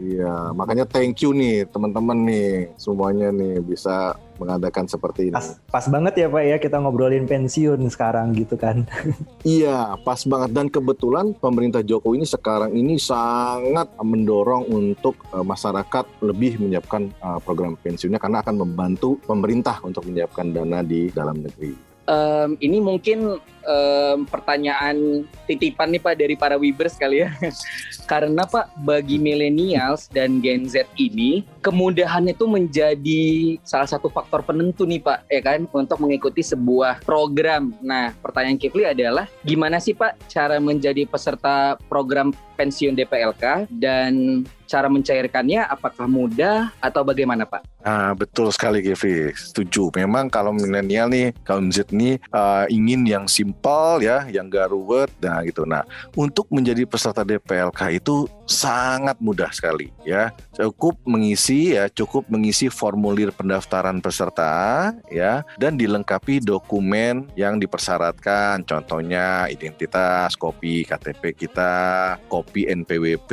iya. 0.00 0.34
Makanya 0.56 0.84
thank 0.88 1.20
you 1.22 1.36
nih 1.36 1.68
teman-teman 1.68 2.18
nih 2.26 2.72
semuanya 2.80 3.28
nih 3.30 3.60
bisa 3.62 4.16
mengadakan 4.40 4.88
seperti 4.88 5.28
ini. 5.28 5.36
Pas, 5.36 5.60
pas 5.68 5.84
banget 5.92 6.24
ya 6.24 6.26
Pak 6.32 6.44
ya 6.48 6.56
kita 6.56 6.80
ngobrolin 6.80 7.28
pensiun 7.28 7.84
sekarang 7.92 8.32
gitu 8.32 8.56
kan. 8.56 8.88
iya, 9.44 9.92
pas 10.00 10.24
banget 10.24 10.50
dan 10.56 10.72
kebetulan 10.72 11.36
pemerintah 11.36 11.84
Jokowi 11.84 12.24
ini 12.24 12.26
sekarang 12.26 12.72
ini 12.72 12.96
sangat 12.96 13.92
mendorong 14.00 14.64
untuk 14.72 15.20
uh, 15.36 15.44
masyarakat 15.44 16.24
lebih 16.24 16.56
menyiapkan 16.56 17.12
uh, 17.20 17.36
program 17.44 17.76
pensiunnya 17.76 18.16
karena 18.16 18.40
akan 18.40 18.56
membantu 18.64 19.20
pemerintah 19.28 19.76
untuk 19.84 20.08
menyiapkan 20.08 20.56
dana 20.56 20.80
di 20.80 21.12
dalam 21.12 21.44
negeri. 21.44 21.92
Um, 22.10 22.58
ini 22.58 22.82
mungkin 22.82 23.38
um, 23.64 24.24
pertanyaan 24.28 25.24
titipan 25.44 25.92
nih 25.92 26.02
Pak 26.02 26.14
dari 26.16 26.34
para 26.36 26.56
Webers 26.56 26.96
kali 26.96 27.24
ya. 27.26 27.30
Karena 28.10 28.44
Pak 28.44 28.80
bagi 28.82 29.16
millennials 29.16 30.10
dan 30.10 30.42
Gen 30.42 30.66
Z 30.66 30.86
ini 30.98 31.46
kemudahan 31.60 32.26
itu 32.26 32.48
menjadi 32.48 33.56
salah 33.62 33.86
satu 33.86 34.08
faktor 34.08 34.42
penentu 34.42 34.88
nih 34.88 35.00
Pak 35.00 35.28
ya 35.28 35.40
kan 35.44 35.68
untuk 35.70 35.98
mengikuti 36.00 36.40
sebuah 36.40 37.04
program. 37.04 37.72
Nah, 37.84 38.12
pertanyaan 38.18 38.58
Kifli 38.60 38.88
adalah 38.88 39.28
gimana 39.44 39.78
sih 39.78 39.94
Pak 39.94 40.30
cara 40.30 40.58
menjadi 40.58 41.04
peserta 41.06 41.76
program 41.88 42.32
pensiun 42.60 42.92
DPLK 42.92 43.72
dan 43.72 44.44
cara 44.68 44.86
mencairkannya 44.86 45.64
apakah 45.66 46.04
mudah 46.04 46.70
atau 46.78 47.02
bagaimana 47.02 47.48
Pak? 47.48 47.66
Ah 47.80 48.12
betul 48.12 48.52
sekali 48.52 48.84
Gevi, 48.84 49.32
setuju. 49.32 49.88
Memang 49.96 50.28
kalau 50.28 50.52
milenial 50.52 51.08
nih, 51.08 51.32
kaum 51.48 51.72
Z 51.72 51.88
nih 51.90 52.20
uh, 52.30 52.68
ingin 52.68 53.08
yang 53.08 53.24
simple 53.50 54.06
ya, 54.06 54.30
yang 54.30 54.46
gak 54.46 54.70
ruwet, 54.70 55.10
nah 55.18 55.42
gitu. 55.42 55.66
Nah 55.66 55.82
untuk 56.14 56.46
menjadi 56.54 56.86
peserta 56.86 57.26
DPLK 57.26 57.98
itu 57.98 58.30
sangat 58.46 59.18
mudah 59.18 59.50
sekali 59.50 59.90
ya. 60.06 60.30
Cukup 60.54 61.02
mengisi 61.02 61.74
ya, 61.74 61.90
cukup 61.90 62.30
mengisi 62.30 62.70
formulir 62.70 63.34
pendaftaran 63.34 63.98
peserta 63.98 64.94
ya, 65.10 65.42
dan 65.58 65.74
dilengkapi 65.74 66.38
dokumen 66.38 67.26
yang 67.34 67.58
dipersyaratkan. 67.58 68.62
Contohnya 68.62 69.50
identitas, 69.50 70.38
kopi 70.38 70.86
KTP 70.86 71.34
kita, 71.34 72.14
kopi 72.30 72.70
NPWP, 72.70 73.30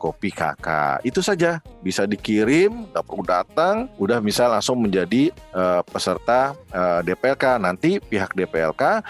kopi 0.00 0.32
KK. 0.32 1.00
Itu 1.04 1.20
saja 1.20 1.60
bisa 1.84 2.08
dikirim, 2.08 2.88
nggak 2.92 3.04
perlu 3.04 3.24
datang, 3.24 3.76
udah 4.00 4.20
bisa 4.24 4.48
langsung 4.48 4.80
menjadi 4.80 5.28
uh, 5.52 5.84
peserta 5.84 6.56
uh, 6.72 7.00
DPLK. 7.04 7.60
Nanti 7.60 7.98
pihak 8.00 8.36
DPLK 8.36 9.00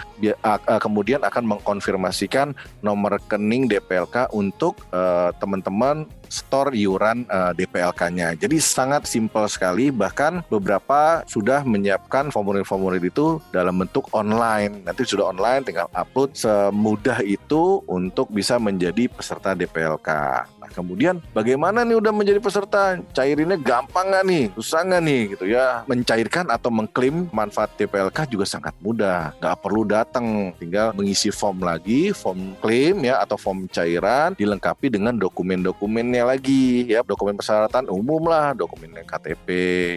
kemudian 0.81 1.21
akan 1.21 1.43
mengkonfirmasikan 1.45 2.57
nomor 2.81 3.21
rekening 3.21 3.69
DPLK 3.69 4.33
untuk 4.33 4.81
uh, 4.89 5.29
teman-teman 5.37 6.09
store 6.29 6.75
iuran 6.75 7.27
uh, 7.27 7.51
DPLK-nya. 7.55 8.37
Jadi 8.37 8.57
sangat 8.59 9.07
simpel 9.07 9.47
sekali 9.51 9.89
bahkan 9.89 10.43
beberapa 10.47 11.23
sudah 11.25 11.63
menyiapkan 11.63 12.29
formulir-formulir 12.31 13.03
itu 13.03 13.39
dalam 13.51 13.79
bentuk 13.79 14.07
online. 14.15 14.83
Nanti 14.83 15.03
sudah 15.03 15.31
online 15.31 15.63
tinggal 15.67 15.91
upload 15.93 16.35
semudah 16.35 17.23
itu 17.23 17.83
untuk 17.87 18.31
bisa 18.31 18.57
menjadi 18.57 19.09
peserta 19.11 19.53
DPLK. 19.53 20.09
Nah, 20.67 20.69
kemudian 20.75 21.23
bagaimana 21.31 21.87
nih 21.87 21.95
udah 21.95 22.11
menjadi 22.11 22.43
peserta? 22.43 22.99
Cairinnya 23.15 23.55
gampang 23.55 24.11
nggak 24.11 24.25
nih? 24.27 24.43
Susah 24.59 24.83
nggak 24.83 25.03
nih 25.07 25.21
gitu 25.31 25.45
ya? 25.47 25.87
Mencairkan 25.87 26.51
atau 26.51 26.67
mengklaim 26.67 27.31
manfaat 27.31 27.71
DPLK 27.79 28.27
juga 28.27 28.43
sangat 28.43 28.75
mudah. 28.83 29.31
Nggak 29.39 29.57
perlu 29.63 29.87
datang, 29.87 30.51
tinggal 30.59 30.91
mengisi 30.91 31.31
form 31.31 31.63
lagi, 31.63 32.11
form 32.11 32.57
klaim 32.59 32.99
ya 33.05 33.23
atau 33.23 33.39
form 33.39 33.69
cairan 33.71 34.35
dilengkapi 34.35 34.91
dengan 34.91 35.15
dokumen-dokumennya 35.15 36.16
lagi 36.23 36.87
ya, 36.87 37.03
dokumen 37.03 37.37
persyaratan 37.37 37.91
umum 37.91 38.25
lah, 38.25 38.55
dokumen 38.55 38.95
KTP 39.03 39.47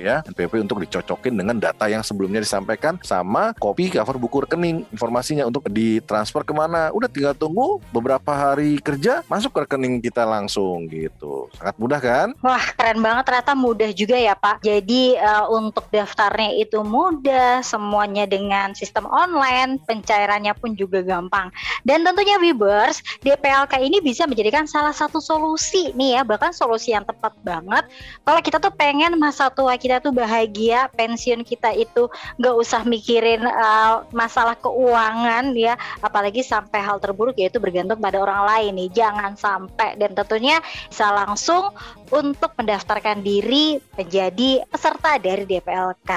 ya, 0.04 0.20
NPWP 0.26 0.66
untuk 0.66 0.82
dicocokin 0.82 1.36
dengan 1.36 1.56
data 1.56 1.86
yang 1.86 2.04
sebelumnya 2.04 2.42
disampaikan 2.42 2.98
sama 3.00 3.54
kopi 3.56 3.92
cover 3.92 4.18
buku 4.18 4.44
rekening 4.44 4.84
informasinya 4.90 5.46
untuk 5.46 5.70
ditransfer 5.70 6.42
ke 6.42 6.52
mana. 6.52 6.90
Udah 6.90 7.06
tinggal 7.06 7.32
tunggu 7.32 7.78
beberapa 7.94 8.34
hari 8.34 8.82
kerja 8.82 9.22
masuk 9.30 9.54
ke 9.54 9.58
rekening 9.68 10.02
kita 10.02 10.26
langsung 10.26 10.90
gitu. 10.90 11.46
Sangat 11.56 11.76
mudah 11.78 12.00
kan? 12.02 12.28
Wah, 12.42 12.64
keren 12.74 13.00
banget 13.00 13.24
ternyata 13.30 13.52
mudah 13.54 13.90
juga 13.94 14.16
ya, 14.18 14.34
Pak. 14.34 14.64
Jadi 14.64 15.14
uh, 15.20 15.46
untuk 15.52 15.86
daftarnya 15.92 16.56
itu 16.58 16.82
mudah, 16.82 17.62
semuanya 17.62 18.26
dengan 18.26 18.72
sistem 18.74 19.06
online, 19.06 19.78
pencairannya 19.86 20.56
pun 20.56 20.74
juga 20.74 21.04
gampang. 21.04 21.52
Dan 21.86 22.02
tentunya 22.02 22.40
Webers, 22.40 23.04
DPLK 23.22 23.78
ini 23.84 24.02
bisa 24.02 24.24
menjadikan 24.24 24.64
salah 24.64 24.94
satu 24.94 25.20
solusi 25.22 25.92
nih 25.94 26.09
ya, 26.10 26.26
bahkan 26.26 26.50
solusi 26.50 26.90
yang 26.90 27.06
tepat 27.06 27.32
banget. 27.46 27.86
Kalau 28.26 28.40
kita 28.42 28.58
tuh 28.58 28.74
pengen 28.74 29.14
masa 29.16 29.48
tua 29.48 29.78
kita 29.78 30.02
tuh 30.02 30.10
bahagia, 30.10 30.90
pensiun 30.92 31.46
kita 31.46 31.70
itu 31.76 32.10
nggak 32.36 32.54
usah 32.58 32.82
mikirin 32.82 33.46
uh, 33.46 34.02
masalah 34.10 34.58
keuangan 34.58 35.54
ya, 35.54 35.78
apalagi 36.02 36.42
sampai 36.42 36.82
hal 36.82 36.98
terburuk 36.98 37.38
yaitu 37.38 37.62
bergantung 37.62 38.02
pada 38.02 38.18
orang 38.18 38.42
lain 38.46 38.72
nih. 38.76 38.90
Jangan 38.90 39.38
sampai 39.38 39.94
dan 39.94 40.12
tentunya 40.12 40.58
bisa 40.90 41.14
langsung 41.14 41.70
untuk 42.10 42.50
mendaftarkan 42.58 43.22
diri 43.22 43.78
menjadi 43.94 44.66
peserta 44.66 45.16
dari 45.22 45.46
DPLK. 45.46 46.10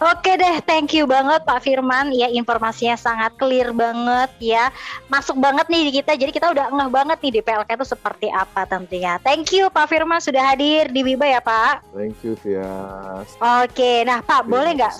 Oke 0.00 0.32
deh, 0.40 0.64
thank 0.64 0.96
you 0.96 1.04
banget 1.04 1.44
Pak 1.44 1.60
Firman. 1.60 2.08
Ya 2.16 2.32
informasinya 2.32 2.96
sangat 2.96 3.36
clear 3.36 3.76
banget 3.76 4.32
ya. 4.40 4.72
Masuk 5.12 5.36
banget 5.36 5.68
nih 5.68 5.92
di 5.92 5.92
kita. 6.00 6.16
Jadi 6.16 6.32
kita 6.32 6.48
udah 6.56 6.72
ngeh 6.72 6.88
banget 6.88 7.20
nih 7.20 7.32
di 7.36 7.40
PLK 7.44 7.68
itu 7.76 7.84
seperti 7.84 8.32
apa 8.32 8.64
tentunya. 8.64 9.20
Thank 9.20 9.52
you 9.52 9.68
Pak 9.68 9.92
Firman 9.92 10.24
sudah 10.24 10.56
hadir 10.56 10.88
di 10.88 11.04
Wiba 11.04 11.28
ya 11.28 11.44
Pak. 11.44 11.84
Thank 11.92 12.16
you, 12.24 12.32
Tias. 12.40 13.36
Oke, 13.40 14.08
nah 14.08 14.24
Pak 14.24 14.48
Terima 14.48 14.52
boleh 14.56 14.70
nggak 14.80 14.94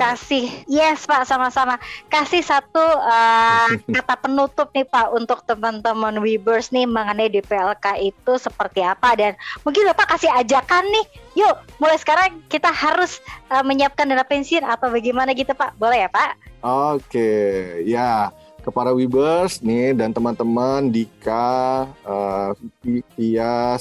kasih 0.00 0.46
yes 0.66 1.04
Pak 1.04 1.28
sama-sama 1.28 1.76
kasih 2.08 2.40
satu 2.40 2.80
uh, 2.80 3.68
kata 3.96 4.14
penutup 4.24 4.72
nih 4.72 4.88
Pak 4.88 5.12
untuk 5.12 5.44
teman-teman 5.44 6.16
Webers 6.22 6.72
nih 6.72 6.88
mengenai 6.88 7.28
DPLK 7.28 8.00
itu 8.00 8.32
seperti 8.40 8.80
apa 8.80 9.12
dan 9.18 9.36
mungkin 9.66 9.84
Bapak 9.92 10.16
kasih 10.16 10.32
ajakan 10.32 10.88
nih 10.88 11.06
yuk 11.38 11.56
mulai 11.78 11.98
sekarang 12.00 12.42
kita 12.50 12.70
harus 12.70 13.22
uh, 13.50 13.62
menyiapkan 13.62 14.08
dana 14.08 14.26
pensiun 14.26 14.66
atau 14.66 14.90
bagaimana 14.90 15.34
gitu 15.34 15.54
Pak 15.54 15.78
boleh 15.78 16.06
ya 16.06 16.10
Pak 16.10 16.50
Oke, 16.60 17.80
ya 17.88 18.28
kepada 18.60 18.92
Webers 18.92 19.64
nih 19.64 19.96
dan 19.96 20.12
teman-teman 20.12 20.92
Dika, 20.92 21.88
uh, 22.04 22.52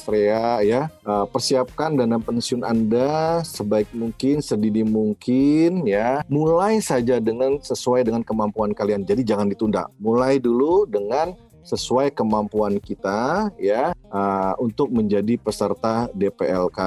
Rea 0.08 0.64
ya, 0.64 0.88
uh, 1.04 1.28
persiapkan 1.28 2.00
dana 2.00 2.16
pensiun 2.24 2.64
Anda 2.64 3.44
sebaik 3.44 3.92
mungkin, 3.92 4.40
sedini 4.40 4.88
mungkin 4.88 5.84
ya. 5.84 6.24
Mulai 6.32 6.80
saja 6.80 7.20
dengan 7.20 7.60
sesuai 7.60 8.08
dengan 8.08 8.24
kemampuan 8.24 8.72
kalian. 8.72 9.04
Jadi 9.04 9.28
jangan 9.28 9.52
ditunda. 9.52 9.92
Mulai 10.00 10.40
dulu 10.40 10.88
dengan 10.88 11.36
sesuai 11.68 12.16
kemampuan 12.16 12.80
kita 12.80 13.52
ya 13.60 13.92
uh, 14.08 14.54
untuk 14.58 14.88
menjadi 14.88 15.36
peserta 15.36 16.08
DPLK 16.16 16.80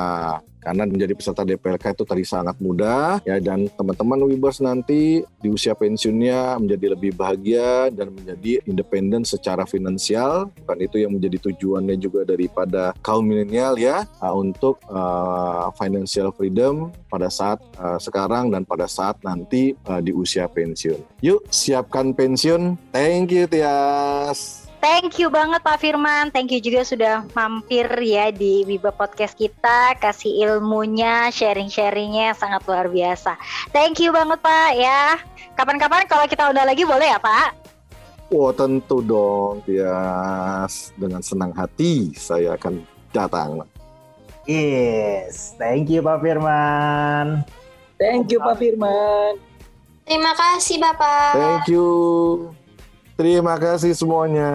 karena 0.62 0.86
menjadi 0.86 1.12
peserta 1.18 1.42
DPLK 1.42 1.84
itu 1.98 2.04
tadi 2.06 2.24
sangat 2.24 2.56
mudah 2.62 3.18
ya 3.26 3.42
dan 3.42 3.66
teman-teman 3.74 4.30
Wibers 4.30 4.62
nanti 4.62 5.26
di 5.42 5.48
usia 5.50 5.74
pensiunnya 5.74 6.56
menjadi 6.62 6.94
lebih 6.94 7.18
bahagia 7.18 7.90
dan 7.90 8.14
menjadi 8.14 8.62
independen 8.64 9.26
secara 9.26 9.66
finansial 9.66 10.54
bukan 10.62 10.78
itu 10.78 10.96
yang 11.02 11.12
menjadi 11.12 11.50
tujuannya 11.50 11.98
juga 11.98 12.22
daripada 12.22 12.94
kaum 13.02 13.26
milenial 13.26 13.74
ya 13.76 14.06
uh, 14.22 14.34
untuk 14.34 14.78
uh, 14.86 15.74
financial 15.74 16.30
freedom 16.30 16.94
pada 17.10 17.28
saat 17.28 17.58
uh, 17.76 17.98
sekarang 17.98 18.48
dan 18.54 18.62
pada 18.62 18.86
saat 18.86 19.18
nanti 19.26 19.74
uh, 19.90 20.00
di 20.00 20.14
usia 20.14 20.46
pensiun. 20.46 21.02
Yuk 21.20 21.44
siapkan 21.50 22.14
pensiun. 22.14 22.78
Thank 22.94 23.34
you 23.34 23.44
Tias. 23.50 24.71
Thank 24.82 25.22
you 25.22 25.30
banget 25.30 25.62
Pak 25.62 25.78
Firman, 25.78 26.34
thank 26.34 26.50
you 26.50 26.58
juga 26.58 26.82
sudah 26.82 27.22
mampir 27.38 27.86
ya 28.02 28.34
di 28.34 28.66
Wiba 28.66 28.90
Podcast 28.90 29.38
kita, 29.38 29.94
kasih 30.02 30.42
ilmunya, 30.42 31.30
sharing-sharingnya 31.30 32.34
sangat 32.34 32.66
luar 32.66 32.90
biasa. 32.90 33.38
Thank 33.70 34.02
you 34.02 34.10
banget 34.10 34.42
Pak 34.42 34.74
ya. 34.74 35.22
Kapan-kapan 35.54 36.02
kalau 36.10 36.26
kita 36.26 36.50
undang 36.50 36.66
lagi 36.66 36.82
boleh 36.82 37.14
ya 37.14 37.22
Pak? 37.22 37.54
Wah 38.34 38.50
tentu 38.50 38.98
dong 39.06 39.62
Tias. 39.62 40.90
Dengan 40.98 41.22
senang 41.22 41.54
hati 41.54 42.10
saya 42.18 42.58
akan 42.58 42.82
datang. 43.14 43.62
Yes, 44.50 45.54
thank 45.62 45.94
you 45.94 46.02
Pak 46.02 46.26
Firman. 46.26 47.46
Thank 48.02 48.34
you 48.34 48.42
Pak 48.42 48.58
Firman. 48.58 49.38
Terima 50.10 50.34
kasih 50.34 50.82
Bapak. 50.82 51.38
Thank 51.38 51.70
you. 51.70 52.50
Terima 53.22 53.54
kasih 53.54 53.94
semuanya. 53.94 54.50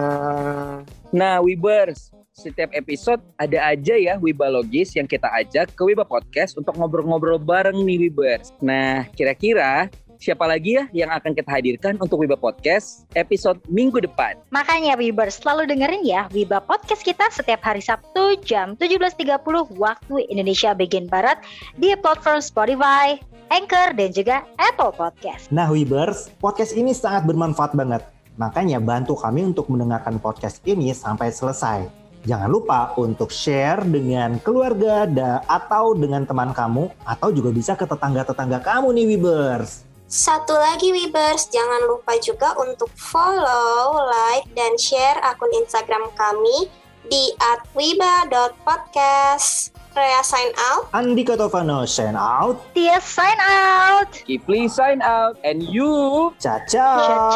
Nah, 1.08 1.40
Wibers, 1.40 2.12
setiap 2.36 2.68
episode 2.76 3.16
ada 3.40 3.72
aja 3.72 3.96
ya 3.96 4.20
Wibalogis 4.20 4.92
yang 4.92 5.08
kita 5.08 5.24
ajak 5.40 5.72
ke 5.72 5.82
Wiba 5.88 6.04
Podcast 6.04 6.52
untuk 6.52 6.76
ngobrol-ngobrol 6.76 7.40
bareng 7.40 7.80
nih 7.80 8.12
Wibers. 8.12 8.52
Nah, 8.60 9.08
kira-kira 9.16 9.88
siapa 10.20 10.44
lagi 10.44 10.76
ya 10.76 10.84
yang 10.92 11.08
akan 11.08 11.32
kita 11.32 11.48
hadirkan 11.48 11.96
untuk 11.96 12.20
Wiba 12.20 12.36
Podcast 12.36 13.08
episode 13.16 13.56
minggu 13.72 14.04
depan? 14.04 14.36
Makanya 14.52 15.00
Wibers 15.00 15.40
selalu 15.40 15.64
dengerin 15.72 16.04
ya 16.04 16.28
Wiba 16.36 16.60
Podcast 16.60 17.00
kita 17.00 17.24
setiap 17.32 17.64
hari 17.64 17.80
Sabtu 17.80 18.36
jam 18.44 18.76
17.30 18.76 19.80
waktu 19.80 20.28
Indonesia 20.28 20.76
bagian 20.76 21.08
Barat 21.08 21.40
di 21.80 21.96
platform 21.96 22.44
Spotify, 22.44 23.16
Anchor, 23.48 23.96
dan 23.96 24.12
juga 24.12 24.44
Apple 24.60 24.92
Podcast. 24.92 25.48
Nah 25.48 25.72
Webers, 25.72 26.28
podcast 26.36 26.76
ini 26.76 26.92
sangat 26.92 27.24
bermanfaat 27.24 27.72
banget. 27.72 28.17
Makanya 28.38 28.78
bantu 28.78 29.18
kami 29.18 29.50
untuk 29.50 29.66
mendengarkan 29.66 30.22
podcast 30.22 30.62
ini 30.62 30.94
sampai 30.94 31.34
selesai. 31.34 31.90
Jangan 32.22 32.46
lupa 32.46 32.94
untuk 32.94 33.34
share 33.34 33.82
dengan 33.82 34.38
keluarga 34.38 35.10
da- 35.10 35.42
atau 35.50 35.98
dengan 35.98 36.22
teman 36.22 36.54
kamu 36.54 36.86
atau 37.02 37.34
juga 37.34 37.50
bisa 37.50 37.74
ke 37.74 37.82
tetangga-tetangga 37.82 38.62
kamu 38.62 38.94
nih 38.94 39.06
Webers. 39.18 39.82
Satu 40.06 40.54
lagi 40.54 40.88
Webers, 40.94 41.50
jangan 41.50 41.90
lupa 41.90 42.14
juga 42.22 42.54
untuk 42.62 42.88
follow, 42.94 44.06
like, 44.06 44.46
dan 44.54 44.78
share 44.78 45.18
akun 45.20 45.50
Instagram 45.58 46.08
kami 46.14 46.70
di 47.08 47.32
@wiba.podcast. 47.74 49.72
Rea 49.98 50.22
sign 50.22 50.54
out. 50.54 50.86
Andika 50.94 51.34
Tovano 51.34 51.82
sign 51.88 52.14
out. 52.14 52.62
Tia 52.70 53.00
sign 53.02 53.34
out. 53.42 54.12
Kifli 54.28 54.70
sign 54.70 55.02
out 55.02 55.34
and 55.42 55.62
you 55.66 56.30
Ciao. 56.38 56.62
Ciao. 56.70 57.34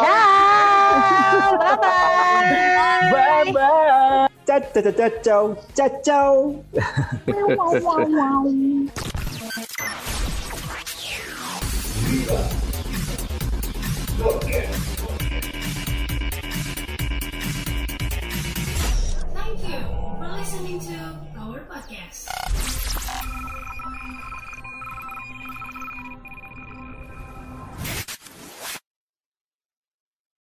Bye-bye. 1.59 3.11
bye 3.11 3.51
bye. 3.51 4.31
Ciao, 4.47 4.59
ciao, 4.71 5.11
ciao, 5.23 5.57
ciao, 5.75 5.89
ciao. 6.03 6.63
Thank 7.25 7.35
you 7.35 7.59
for 14.63 14.82
listening 20.35 20.79
to 20.79 20.93
our 21.37 21.59
podcast. 21.69 22.82